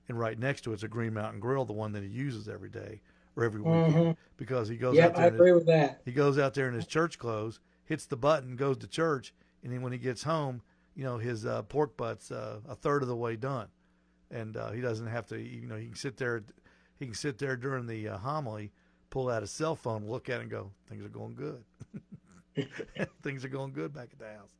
[0.08, 2.68] and right next to it's a Green Mountain Grill, the one that he uses every
[2.68, 3.00] day
[3.36, 4.10] or every weekend, mm-hmm.
[4.36, 4.96] because he goes.
[4.96, 6.00] Yep, out there I agree with that.
[6.04, 9.72] He goes out there in his church clothes, hits the button, goes to church, and
[9.72, 10.62] then when he gets home,
[10.94, 13.68] you know his uh, pork butts uh, a third of the way done,
[14.30, 15.38] and uh, he doesn't have to.
[15.38, 16.42] You know, he can sit there.
[16.98, 18.72] He can sit there during the uh, homily,
[19.10, 21.64] pull out his cell phone, look at it, and go, "Things are going good.
[23.22, 24.54] Things are going good back at the house."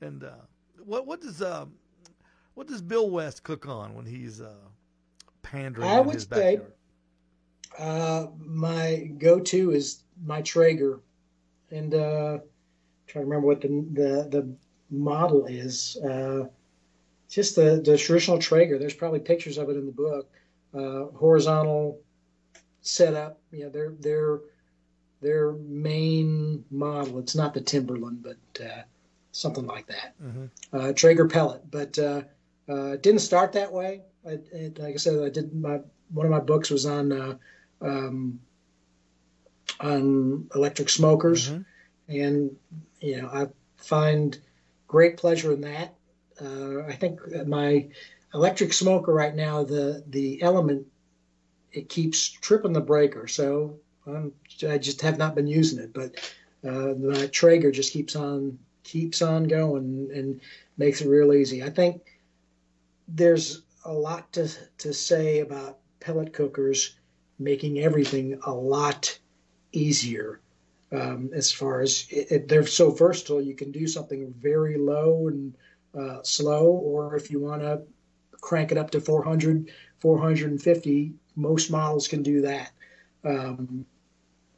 [0.00, 0.44] And uh,
[0.84, 1.66] what what does uh,
[2.54, 4.54] what does Bill West cook on when he's uh,
[5.42, 6.60] pandering I would say-
[7.78, 11.00] Uh, my go-to is my Traeger,
[11.70, 12.38] and uh,
[13.06, 14.48] trying to remember what the the, the
[14.90, 15.96] model is.
[15.98, 16.46] Uh,
[17.28, 18.76] just the, the traditional Traeger.
[18.78, 20.28] There's probably pictures of it in the book.
[20.74, 22.00] Uh, horizontal
[22.82, 23.38] setup.
[23.52, 24.40] Yeah, their their
[25.20, 27.18] their main model.
[27.20, 28.82] It's not the Timberline, but uh,
[29.32, 30.14] something like that.
[30.20, 32.22] hmm uh, Traeger pellet, but uh,
[32.68, 34.02] uh, it didn't start that way.
[34.26, 35.80] I, it, like I said, I did my
[36.12, 37.36] one of my books was on uh,
[37.80, 38.40] um,
[39.80, 41.64] on electric smokers, Mhm.
[42.08, 42.56] and
[43.00, 44.38] you know I find
[44.88, 45.94] great pleasure in that.
[46.40, 47.88] Uh, I think my
[48.34, 50.86] electric smoker right now, the the element,
[51.72, 54.32] it keeps tripping the breaker, so I'm,
[54.68, 55.92] I just have not been using it.
[55.92, 56.16] But
[56.66, 60.40] uh, my Traeger just keeps on keeps on going and
[60.76, 61.62] makes it real easy.
[61.62, 62.02] I think
[63.08, 66.96] there's a lot to to say about pellet cookers
[67.38, 69.18] making everything a lot
[69.72, 70.40] easier.
[70.92, 75.28] Um, as far as it, it, they're so versatile, you can do something very low
[75.28, 75.54] and
[75.96, 77.82] uh, slow, or if you want to
[78.40, 79.70] crank it up to 400,
[80.00, 82.72] 450, most models can do that.
[83.24, 83.86] Um,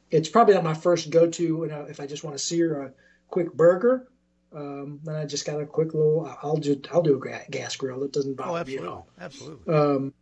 [0.09, 2.93] it's probably not my first go-to you know, if I just want to sear a
[3.29, 4.07] quick burger.
[4.53, 6.31] Um, then I just got a quick little.
[6.43, 8.03] I'll do I'll do a gas grill.
[8.03, 9.07] It doesn't Oh, bother me at absolutely, all.
[9.19, 9.73] absolutely.
[9.73, 10.13] Um,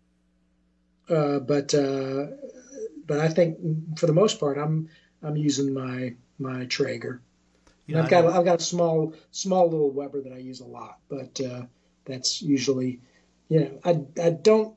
[1.10, 2.28] uh, but uh,
[3.06, 3.58] but I think
[3.98, 4.90] for the most part, I'm
[5.22, 7.22] I'm using my my Traeger.
[7.88, 10.66] You know, I've got I've got a small small little Weber that I use a
[10.66, 11.64] lot, but uh,
[12.06, 13.02] that's usually
[13.50, 14.76] you know I I don't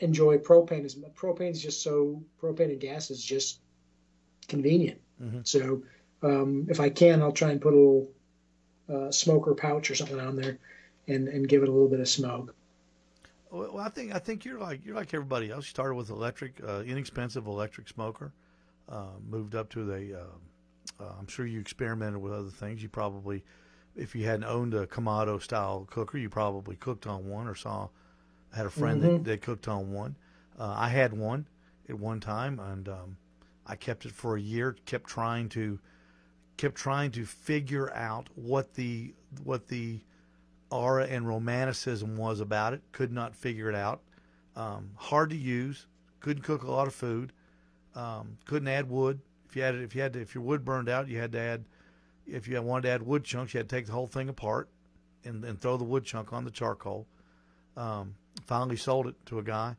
[0.00, 1.12] enjoy propane as much.
[1.14, 3.60] Propane is just so propane and gas is just
[4.48, 5.00] convenient.
[5.22, 5.46] Mhm.
[5.46, 5.82] So
[6.22, 8.10] um, if I can, I'll try and put a little
[8.88, 10.58] uh, smoker pouch or something on there,
[11.08, 12.54] and and give it a little bit of smoke.
[13.50, 15.64] Well, I think I think you're like you're like everybody else.
[15.66, 18.32] You started with electric, uh, inexpensive electric smoker,
[18.88, 20.20] uh, moved up to the.
[20.20, 20.24] Uh,
[21.02, 22.82] uh, I'm sure you experimented with other things.
[22.82, 23.44] You probably,
[23.96, 27.88] if you hadn't owned a Kamado style cooker, you probably cooked on one or saw
[28.54, 29.24] had a friend that, Mhm.
[29.24, 30.16] that cooked on one.
[30.58, 31.46] Uh, I had one
[31.88, 33.16] at one time, and um,
[33.66, 34.76] I kept it for a year.
[34.86, 35.78] Kept trying to,
[36.56, 40.00] kept trying to figure out what the what the
[40.70, 42.82] aura and romanticism was about it.
[42.92, 44.00] Could not figure it out.
[44.54, 45.86] Um, hard to use.
[46.20, 47.32] Couldn't cook a lot of food.
[47.94, 49.20] Um, couldn't add wood.
[49.48, 51.40] If you had if you had to, if your wood burned out, you had to
[51.40, 51.64] add.
[52.26, 54.68] If you wanted to add wood chunks, you had to take the whole thing apart
[55.24, 57.06] and, and throw the wood chunk on the charcoal.
[57.76, 58.14] Um,
[58.46, 59.76] finally sold it to a guy.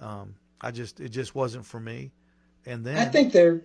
[0.00, 2.10] Um, I just it just wasn't for me.
[2.66, 3.60] And then I think they're,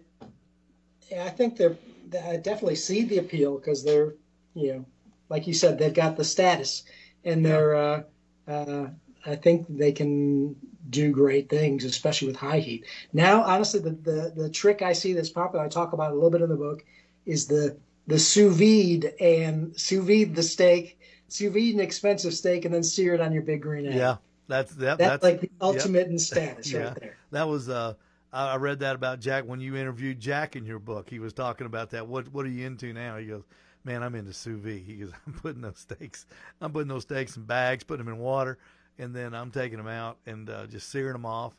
[1.18, 1.78] I think they're,
[2.14, 4.16] I definitely see the appeal because they're,
[4.54, 4.86] you know,
[5.30, 6.84] like you said, they've got the status
[7.24, 8.04] and they're, uh,
[8.48, 8.88] uh,
[9.26, 10.56] I think they can
[10.90, 12.86] do great things, especially with high heat.
[13.14, 16.32] Now, honestly, the, the, the trick I see that's popular, I talk about a little
[16.32, 16.84] bit in the book,
[17.26, 20.98] is the, the sous vide and sous vide the steak,
[21.28, 23.96] sous vide an expensive steak and then sear it on your big green egg.
[23.96, 24.16] yeah,
[24.48, 26.86] that's that, That's, that's like the ultimate in status Yeah.
[26.86, 27.18] right there.
[27.32, 27.94] That was uh,
[28.32, 31.10] I I read that about Jack when you interviewed Jack in your book.
[31.10, 32.08] He was talking about that.
[32.08, 33.18] What what are you into now?
[33.18, 33.44] He goes,
[33.84, 34.84] man, I'm into sous vide.
[34.86, 36.26] He goes, I'm putting those steaks,
[36.62, 38.58] I'm putting those steaks in bags, putting them in water,
[38.98, 41.54] and then I'm taking them out and uh, just searing them off.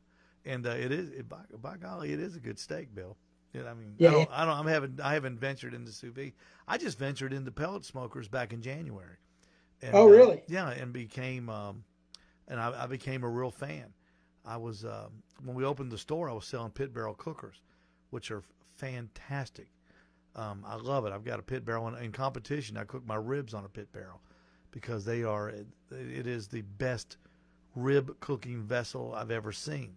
[0.44, 3.16] And uh, it is, it, by, by golly, it is a good steak, Bill.
[3.52, 6.12] Yeah, I mean, Yeah, I don't, I don't, I'm having, I haven't ventured into sous
[6.14, 6.32] vide.
[6.66, 9.16] I just ventured into pellet smokers back in January.
[9.82, 10.42] And, Oh, uh, really?
[10.46, 11.84] yeah, and became, um,
[12.48, 13.92] and I, I became a real fan.
[14.44, 17.62] I was um, when we opened the store, I was selling pit barrel cookers,
[18.10, 18.42] which are
[18.76, 19.68] fantastic.
[20.36, 21.12] Um, I love it.
[21.12, 22.76] I've got a pit barrel in, in competition.
[22.76, 24.20] I cook my ribs on a pit barrel
[24.70, 27.16] because they are it, it is the best
[27.74, 29.96] rib cooking vessel I've ever seen.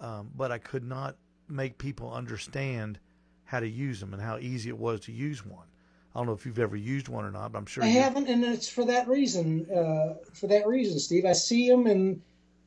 [0.00, 1.16] Um, but I could not
[1.48, 2.98] make people understand
[3.44, 5.66] how to use them and how easy it was to use one.
[6.14, 8.00] I don't know if you've ever used one or not, but I'm sure I you-
[8.00, 9.66] haven't, and it's for that reason.
[9.70, 12.20] Uh, for that reason, Steve, I see them and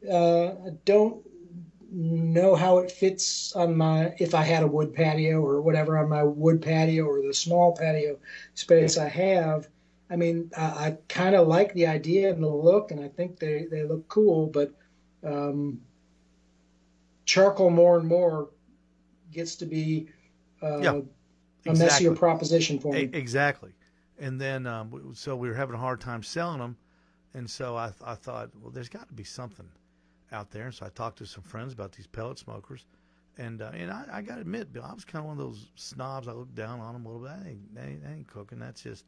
[0.09, 1.23] uh, I don't
[1.91, 6.09] know how it fits on my if I had a wood patio or whatever on
[6.09, 8.17] my wood patio or the small patio
[8.53, 9.67] space I have.
[10.09, 13.39] I mean, I, I kind of like the idea and the look, and I think
[13.39, 14.73] they they look cool, but
[15.23, 15.81] um,
[17.25, 18.49] charcoal more and more
[19.31, 20.09] gets to be
[20.61, 21.01] uh, Yeah,
[21.65, 23.09] a messier proposition for me.
[23.13, 23.73] Exactly.
[24.19, 26.77] And then, um, so we were having a hard time selling them.
[27.33, 29.67] And so I, I thought, well, there's got to be something
[30.31, 30.65] out there.
[30.65, 32.85] And so I talked to some friends about these pellet smokers.
[33.37, 35.43] And uh, and I, I got to admit, Bill, I was kind of one of
[35.43, 36.27] those snobs.
[36.27, 37.31] I looked down on them a little bit.
[37.31, 38.59] I ain't, ain't, ain't cooking.
[38.59, 39.05] That's just,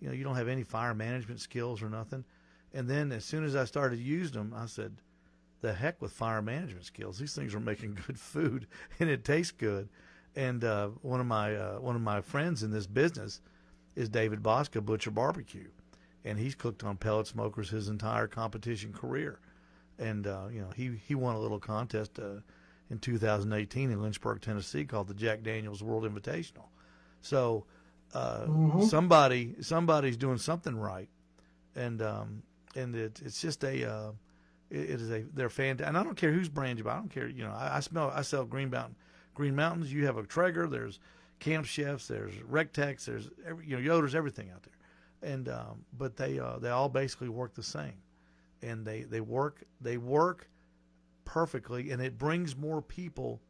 [0.00, 2.24] you know, you don't have any fire management skills or nothing.
[2.72, 4.96] And then as soon as I started using them, I said,
[5.62, 7.18] the heck with fire management skills.
[7.18, 8.66] These things are making good food
[9.00, 9.88] and it tastes good.
[10.34, 13.40] And uh, one of my uh, one of my friends in this business
[13.94, 15.68] is David Bouska Butcher Barbecue,
[16.24, 19.40] and he's cooked on pellet smokers his entire competition career.
[20.02, 22.40] And uh, you know he he won a little contest uh,
[22.90, 26.66] in 2018 in Lynchburg, Tennessee, called the Jack Daniel's World Invitational.
[27.20, 27.64] So
[28.14, 28.82] uh, mm-hmm.
[28.82, 31.08] somebody somebody's doing something right,
[31.74, 32.42] and um,
[32.74, 34.10] and it, it's just a uh,
[34.70, 35.88] it, it is a they're fantastic.
[35.88, 36.94] And I don't care whose brand you buy.
[36.94, 37.28] I don't care.
[37.28, 38.96] You know, I, I smell I sell Green Mountain
[39.34, 39.92] Green Mountains.
[39.92, 40.66] You have a Traeger.
[40.66, 40.98] There's
[41.38, 42.08] Camp Chefs.
[42.08, 43.00] There's Rec Tec.
[43.00, 46.88] There's every, you know Yoder's everything out there, and um, but they uh, they all
[46.88, 48.01] basically work the same,
[48.62, 50.48] and they they work they work
[51.24, 53.40] perfectly, and it brings more people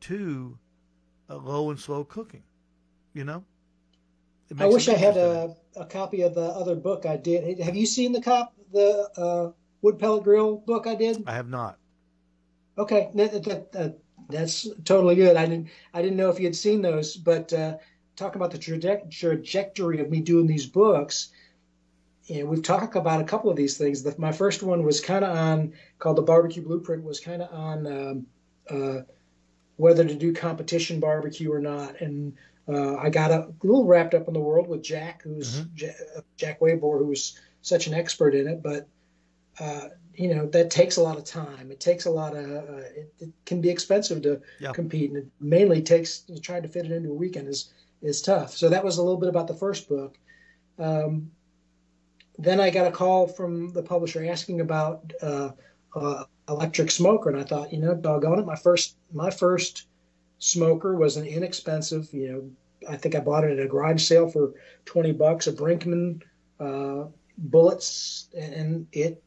[0.00, 0.58] to
[1.28, 2.42] low and slow cooking.
[3.12, 3.44] You know.
[4.58, 7.58] I wish I had a, a copy of the other book I did.
[7.60, 9.52] Have you seen the cop the uh,
[9.82, 11.24] wood pellet grill book I did?
[11.26, 11.78] I have not.
[12.76, 13.98] Okay, that, that, that,
[14.28, 15.36] that's totally good.
[15.36, 17.78] I didn't I didn't know if you had seen those, but uh,
[18.16, 21.30] talking about the traje- trajectory of me doing these books,
[22.28, 24.02] and we've talked about a couple of these things.
[24.02, 27.52] The, my first one was kind of on called the barbecue blueprint was kind of
[27.52, 28.26] on um,
[28.70, 29.02] uh,
[29.76, 32.34] whether to do competition barbecue or not, and
[32.68, 35.74] uh, I got a little wrapped up in the world with Jack, who's mm-hmm.
[35.74, 35.94] J-
[36.36, 38.88] Jack Waiboer, who's such an expert in it, but
[39.60, 41.70] uh, you know that takes a lot of time.
[41.70, 42.44] It takes a lot of.
[42.44, 44.40] Uh, it, it, can be expensive to
[44.72, 48.56] compete, and it mainly takes trying to fit it into a weekend is is tough.
[48.56, 50.16] So that was a little bit about the first book.
[50.78, 51.30] Um,
[52.38, 55.50] then I got a call from the publisher asking about uh,
[55.94, 59.86] uh, electric smoker, and I thought, you know, doggone it, my first my first
[60.38, 62.50] smoker was an inexpensive, you know,
[62.92, 64.52] I think I bought it at a garage sale for
[64.84, 66.22] twenty bucks, a Brinkmann
[66.60, 67.04] uh,
[67.38, 69.22] bullets, and it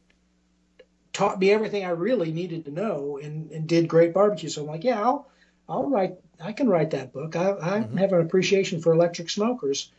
[1.12, 4.48] taught me everything I really needed to know and, and did great barbecue.
[4.48, 5.28] So I'm like, yeah, I'll,
[5.68, 7.34] I'll write, I can write that book.
[7.34, 7.96] I, I mm-hmm.
[7.96, 9.90] have an appreciation for electric smokers.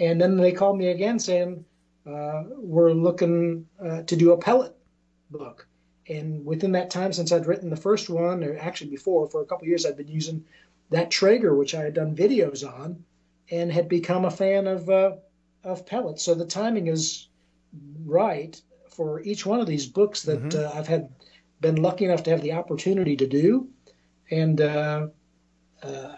[0.00, 1.64] And then they called me again saying,
[2.06, 4.74] uh, we're looking uh, to do a pellet
[5.30, 5.66] book.
[6.08, 9.46] And within that time, since I'd written the first one, or actually before, for a
[9.46, 10.44] couple years, I'd been using
[10.90, 13.02] that Traeger, which I had done videos on,
[13.50, 15.12] and had become a fan of uh,
[15.62, 16.22] of pellets.
[16.22, 17.28] So the timing is
[18.04, 20.76] right for each one of these books that mm-hmm.
[20.76, 21.08] uh, I've had
[21.60, 23.68] been lucky enough to have the opportunity to do,
[24.30, 25.08] and uh,
[25.82, 26.14] uh,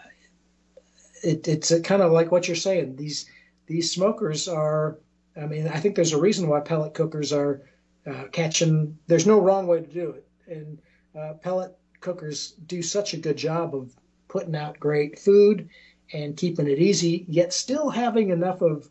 [1.23, 2.97] it, it's kind of like what you're saying.
[2.97, 3.25] These
[3.67, 4.97] these smokers are.
[5.39, 7.61] I mean, I think there's a reason why pellet cookers are
[8.05, 8.97] uh, catching.
[9.07, 10.79] There's no wrong way to do it, and
[11.17, 13.93] uh, pellet cookers do such a good job of
[14.27, 15.69] putting out great food
[16.13, 18.89] and keeping it easy, yet still having enough of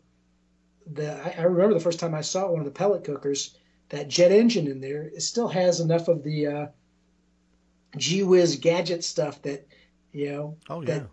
[0.93, 1.13] the.
[1.25, 3.57] I, I remember the first time I saw one of the pellet cookers
[3.89, 6.67] that jet engine in there, it still has enough of the uh,
[7.97, 9.67] gee whiz gadget stuff that
[10.11, 10.99] you know oh, yeah.
[10.99, 11.07] that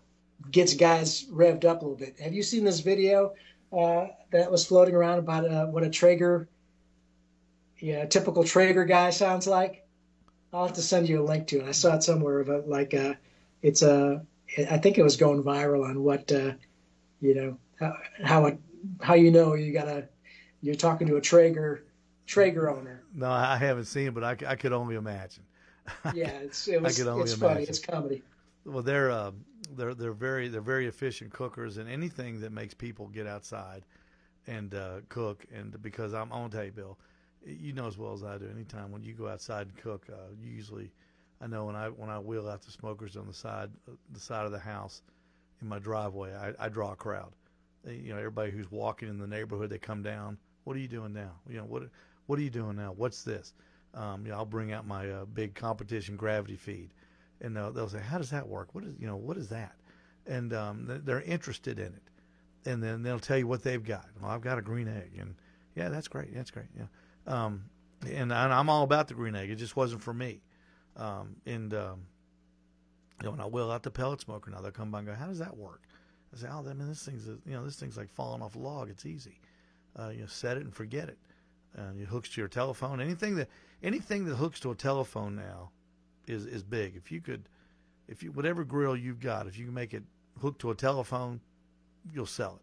[0.51, 2.19] gets guys revved up a little bit.
[2.19, 3.33] Have you seen this video
[3.71, 6.47] uh, that was floating around about uh, what a Traeger,
[7.79, 9.85] yeah, a typical Traeger guy sounds like?
[10.53, 11.67] I'll have to send you a link to it.
[11.67, 13.15] I saw it somewhere of it, like uh,
[13.61, 14.25] it's a.
[14.69, 16.53] I think it was going viral on what uh,
[17.19, 18.59] you know how how, it,
[19.01, 20.07] how you know you gotta
[20.61, 21.83] you're talking to a Traeger
[22.25, 23.03] Traeger owner.
[23.13, 25.43] No, I haven't seen it, but I, I could only imagine.
[26.13, 27.37] Yeah, it's it was, it's imagine.
[27.37, 27.63] funny.
[27.63, 28.23] It's comedy.
[28.65, 29.31] Well, they're uh,
[29.75, 33.83] they're they're very they're very efficient cookers, and anything that makes people get outside
[34.47, 35.45] and uh, cook.
[35.53, 36.97] And because I'm, gonna tell you, Bill,
[37.45, 38.47] you know as well as I do.
[38.49, 40.91] Anytime when you go outside and cook, uh, usually,
[41.41, 43.69] I know when I when I wheel out the smokers on the side
[44.11, 45.01] the side of the house
[45.61, 47.33] in my driveway, I, I draw a crowd.
[47.87, 50.37] You know, everybody who's walking in the neighborhood, they come down.
[50.63, 51.31] What are you doing now?
[51.47, 51.83] You know what
[52.25, 52.93] what are you doing now?
[52.95, 53.53] What's this?
[53.93, 56.89] Um, you know, I'll bring out my uh, big competition gravity feed,
[57.41, 58.73] and they'll, they'll say, "How does that work?
[58.73, 59.75] What is you know what is that?"
[60.25, 64.07] And um, they're interested in it, and then they'll tell you what they've got.
[64.19, 65.35] Well, I've got a green egg, and
[65.75, 66.33] yeah, that's great.
[66.33, 66.67] That's great.
[66.77, 66.85] Yeah,
[67.27, 67.65] um,
[68.03, 69.49] and, and I'm all about the green egg.
[69.49, 70.41] It just wasn't for me.
[70.95, 72.07] Um, and um,
[73.21, 75.13] you know, when I wheel out the pellet smoker, now they'll come by and go,
[75.13, 75.83] "How does that work?"
[76.33, 78.59] I say, "Oh, I mean, this thing's you know, this thing's like falling off a
[78.59, 78.89] log.
[78.89, 79.39] It's easy.
[79.97, 81.17] Uh, you know, set it and forget it."
[81.77, 83.01] and it hooks to your telephone.
[83.01, 83.49] Anything that
[83.83, 85.71] anything that hooks to a telephone now
[86.27, 86.95] is is big.
[86.95, 87.47] If you could,
[88.07, 90.03] if you whatever grill you've got, if you can make it
[90.41, 91.39] hook to a telephone,
[92.13, 92.61] you'll sell it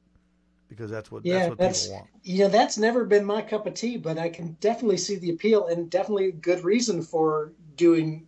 [0.69, 2.11] because that's what yeah, that's what that's, people want.
[2.23, 5.31] You know, that's never been my cup of tea, but I can definitely see the
[5.31, 8.27] appeal and definitely a good reason for doing.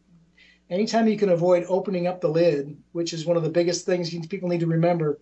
[0.70, 4.14] Anytime you can avoid opening up the lid, which is one of the biggest things
[4.26, 5.18] people need to remember,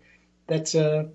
[0.47, 1.11] that's a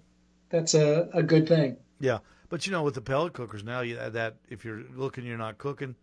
[0.50, 1.78] that's a, a good thing.
[2.00, 2.20] Yeah,
[2.50, 5.58] But you know, with the pellet cookers now, you that if you're looking, you're not
[5.58, 5.96] cooking,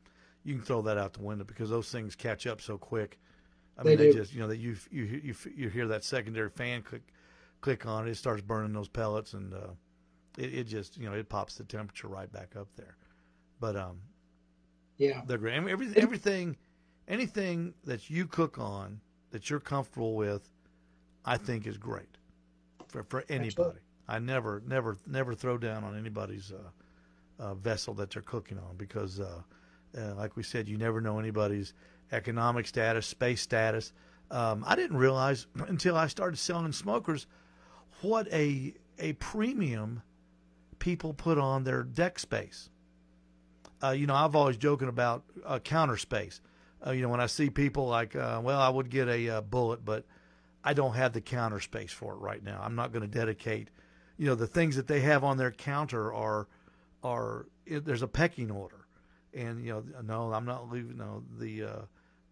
[0.44, 3.18] you can throw that out the window because those things catch up so quick.
[3.78, 4.14] I They mean, they do.
[4.14, 7.02] just you know that you you you you hear that secondary fan click
[7.60, 9.72] click on it, it starts burning those pellets, and uh,
[10.38, 12.96] it, it just you know it pops the temperature right back up there.
[13.60, 14.00] But um,
[14.96, 15.22] Yeah.
[15.26, 15.54] they're great.
[15.56, 16.56] I mean, every, everything,
[17.08, 20.48] anything that you cook on that you're comfortable with,
[21.24, 22.18] I think is great
[22.88, 23.48] for for anybody.
[23.58, 23.80] Absolutely.
[24.08, 26.70] I never, never, never throw down on anybody's uh,
[27.42, 29.20] uh, vessel that they're cooking on because,
[29.96, 31.72] uh, like we said, you never know anybody's
[32.12, 33.92] economic status, space status.
[34.30, 37.26] Um, I didn't realize until I started selling smokers
[38.00, 40.02] what a a premium
[40.78, 42.68] people put on their deck space.
[43.82, 46.40] Uh, you know, I've always joking about uh, counter space.
[46.86, 49.40] Uh, you know, when I see people like, uh, well, I would get a uh,
[49.40, 50.04] bullet, but
[50.62, 52.60] I don't have the counter space for it right now.
[52.62, 53.68] I'm not going to dedicate.
[54.16, 56.48] You know, the things that they have on their counter are
[57.02, 58.83] are there's a pecking order,
[59.34, 60.96] and you know, no, I'm not leaving.
[60.96, 61.82] No, the uh,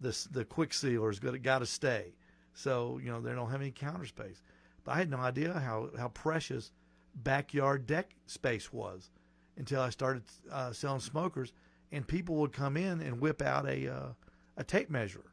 [0.00, 2.14] this the quick sealer is got got to stay.
[2.54, 4.42] So you know, they don't have any counter space.
[4.84, 6.72] But I had no idea how how precious
[7.14, 9.10] backyard deck space was
[9.56, 11.52] until I started uh, selling smokers,
[11.92, 14.08] and people would come in and whip out a uh,
[14.56, 15.24] a tape measure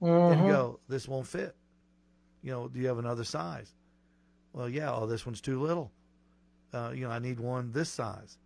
[0.00, 0.46] and Mhm.
[0.46, 1.56] go, "This won't fit."
[2.42, 3.74] You know, do you have another size?
[4.52, 4.92] Well, yeah.
[4.92, 5.90] Oh, this one's too little.
[6.72, 8.38] Uh, you know, I need one this size.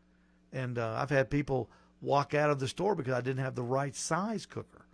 [0.53, 1.71] And uh, I've had people
[2.01, 4.87] walk out of the store because I didn't have the right size cooker.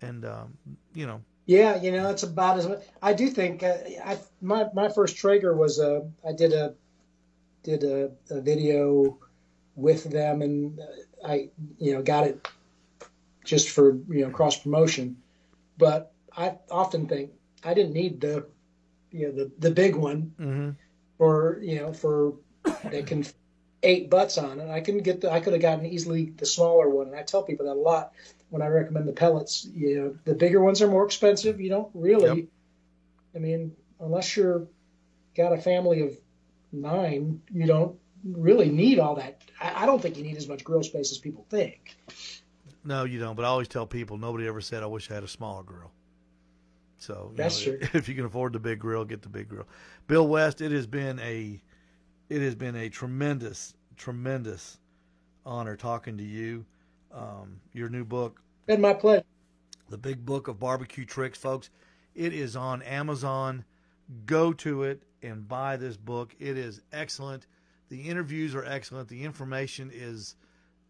[0.00, 0.56] And um,
[0.94, 2.80] you know, Yeah, you know, it's about as much.
[3.02, 6.74] I do think uh, I my my first Traeger was a I did a
[7.62, 9.18] did a, a video
[9.74, 12.46] with them, and uh, I you know got it
[13.44, 15.16] just for you know cross promotion.
[15.78, 17.30] But I often think
[17.64, 18.46] I didn't need the
[19.10, 20.70] you know the the big one mm-hmm.
[21.16, 22.34] for you know for
[22.84, 23.24] that can
[23.82, 24.70] eight butts on it.
[24.70, 27.42] I couldn't get the I could have gotten easily the smaller one, and I tell
[27.42, 28.12] people that a lot
[28.50, 29.66] when I recommend the pellets.
[29.72, 31.60] You know, the bigger ones are more expensive.
[31.60, 32.48] You don't really, Yep.
[33.36, 34.66] I mean, unless you're
[35.36, 36.18] got a family of
[36.72, 39.42] nine, you don't really need all that.
[39.60, 41.96] I, I don't think you need as much grill space as people think.
[42.84, 43.36] No, you don't.
[43.36, 45.92] But I always tell people nobody ever said I wish I had a smaller grill.
[46.98, 47.88] So That's know, true.
[47.94, 49.66] If you can afford the big grill, get the big grill.
[50.06, 51.62] Bill West, it has been a,
[52.28, 54.78] it has been a tremendous, tremendous
[55.46, 56.64] honor talking to you.
[57.12, 59.24] Um, your new book, Been my pleasure.
[59.88, 61.70] the Big Book of Barbecue Tricks, folks.
[62.14, 63.64] It is on Amazon.
[64.26, 66.34] Go to it and buy this book.
[66.38, 67.46] It is excellent.
[67.88, 69.08] The interviews are excellent.
[69.08, 70.36] The information is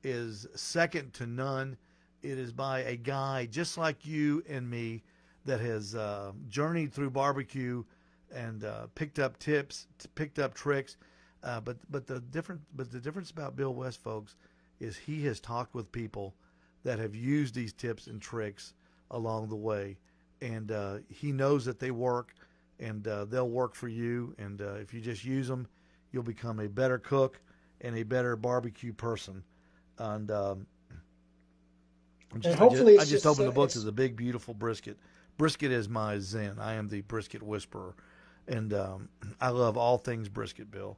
[0.05, 1.77] is second to none.
[2.23, 5.03] It is by a guy just like you and me
[5.45, 7.85] that has uh, journeyed through barbecue
[8.33, 10.97] and uh, picked up tips, t- picked up tricks.
[11.43, 14.37] Uh, but but the different but the difference about Bill West, folks,
[14.81, 16.35] is he has talked with people
[16.85, 18.75] that have used these tips and tricks
[19.11, 19.97] along the way,
[20.41, 22.35] and uh, he knows that they work,
[22.81, 24.35] and uh, they'll work for you.
[24.39, 25.67] And uh, if you just use them,
[26.13, 27.41] you'll become a better cook
[27.81, 29.43] and a better barbecue person.
[29.99, 30.67] And um,
[32.41, 34.97] just, hopefully I just, I just opened uh, the book to the big beautiful brisket.
[35.37, 36.59] Brisket is my zen.
[36.61, 37.95] I am the brisket whisperer,
[38.49, 39.09] and um,
[39.41, 40.97] I love all things brisket, Bill.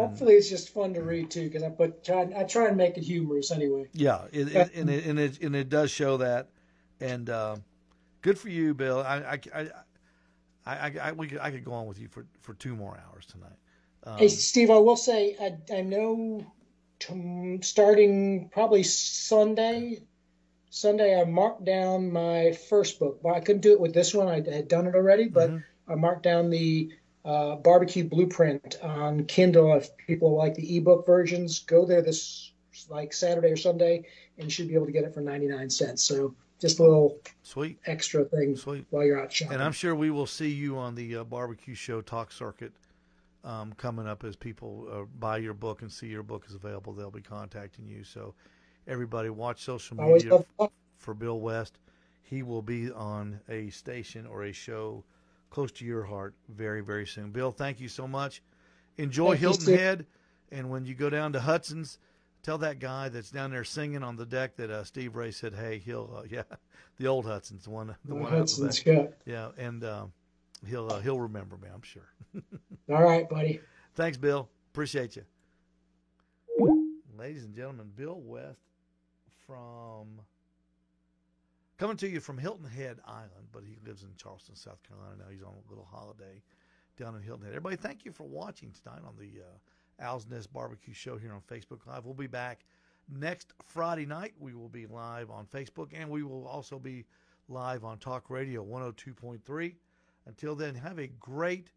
[0.00, 2.96] Hopefully, it's just fun to read too, because I put try I try and make
[2.96, 3.88] it humorous anyway.
[3.92, 6.48] Yeah, it, it, and it and it and it does show that,
[7.00, 7.56] and uh,
[8.22, 9.00] good for you, Bill.
[9.00, 9.68] I I I,
[10.66, 13.26] I, I, we could, I could go on with you for, for two more hours
[13.26, 13.56] tonight.
[14.04, 16.44] Um, Hey, Steve, I will say I, I know
[16.98, 20.02] t- starting probably Sunday,
[20.70, 23.18] Sunday I marked down my first book.
[23.22, 24.28] Well, I couldn't do it with this one.
[24.28, 25.50] I had done it already, but
[25.88, 26.90] I marked down the
[27.30, 29.76] uh, barbecue blueprint on Kindle.
[29.76, 32.52] If people like the ebook versions, go there this
[32.88, 34.04] like Saturday or Sunday,
[34.36, 36.02] and you should be able to get it for 99 cents.
[36.02, 38.84] So just a little sweet, extra thing Sweet.
[38.90, 39.54] while you're out shopping.
[39.54, 42.72] and I'm sure we will see you on the uh, barbecue show talk circuit
[43.44, 46.92] um, coming up as people uh, buy your book and see your book is available.
[46.92, 48.02] They'll be contacting you.
[48.02, 48.34] So
[48.88, 50.72] everybody, watch social media talk.
[50.98, 51.78] for Bill West.
[52.22, 55.04] He will be on a station or a show
[55.50, 57.30] close to your heart very, very soon.
[57.30, 58.42] Bill, thank you so much.
[58.96, 59.76] Enjoy Thank Hilton.
[59.76, 60.06] Head,
[60.50, 61.98] and when you go down to Hudson's,
[62.42, 65.54] tell that guy that's down there singing on the deck that uh, Steve Ray said,
[65.54, 66.42] "Hey, he'll uh, yeah,
[66.98, 68.84] the old Hudson's the one, the one the Hudson's back.
[68.84, 69.14] good.
[69.26, 70.12] yeah, and um,
[70.66, 72.08] he'll uh, he'll remember me, I'm sure.
[72.90, 73.60] All right, buddy.
[73.94, 74.48] Thanks, Bill.
[74.72, 75.24] Appreciate you.
[77.18, 78.60] Ladies and gentlemen, Bill West
[79.46, 80.20] from
[81.80, 85.30] coming to you from Hilton Head Island, but he lives in Charleston, South Carolina now.
[85.30, 86.42] He's on a little holiday
[86.98, 87.54] down in Hilton Head.
[87.54, 91.40] Everybody, thank you for watching tonight on the uh, Owl's Nest Barbecue Show here on
[91.40, 92.04] Facebook Live.
[92.04, 92.66] We'll be back
[93.08, 94.34] next Friday night.
[94.38, 97.06] We will be live on Facebook and we will also be
[97.48, 99.74] live on Talk Radio 102.3.
[100.26, 101.68] Until then, have a great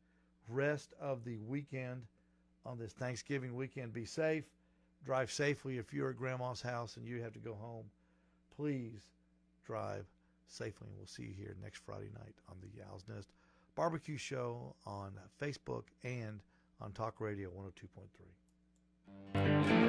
[0.49, 2.01] rest of the weekend
[2.65, 3.93] on this Thanksgiving weekend.
[3.93, 4.43] Be safe.
[5.05, 7.85] Drive safely if you're at grandma's house and you have to go home.
[8.53, 9.13] Please
[9.65, 10.05] drive
[10.47, 13.29] safely, and we'll see you here next Friday night on the Owl's Nest
[13.75, 16.41] Barbecue Show on Facebook and
[16.79, 17.49] on Talk Radio
[19.35, 19.82] 102.3.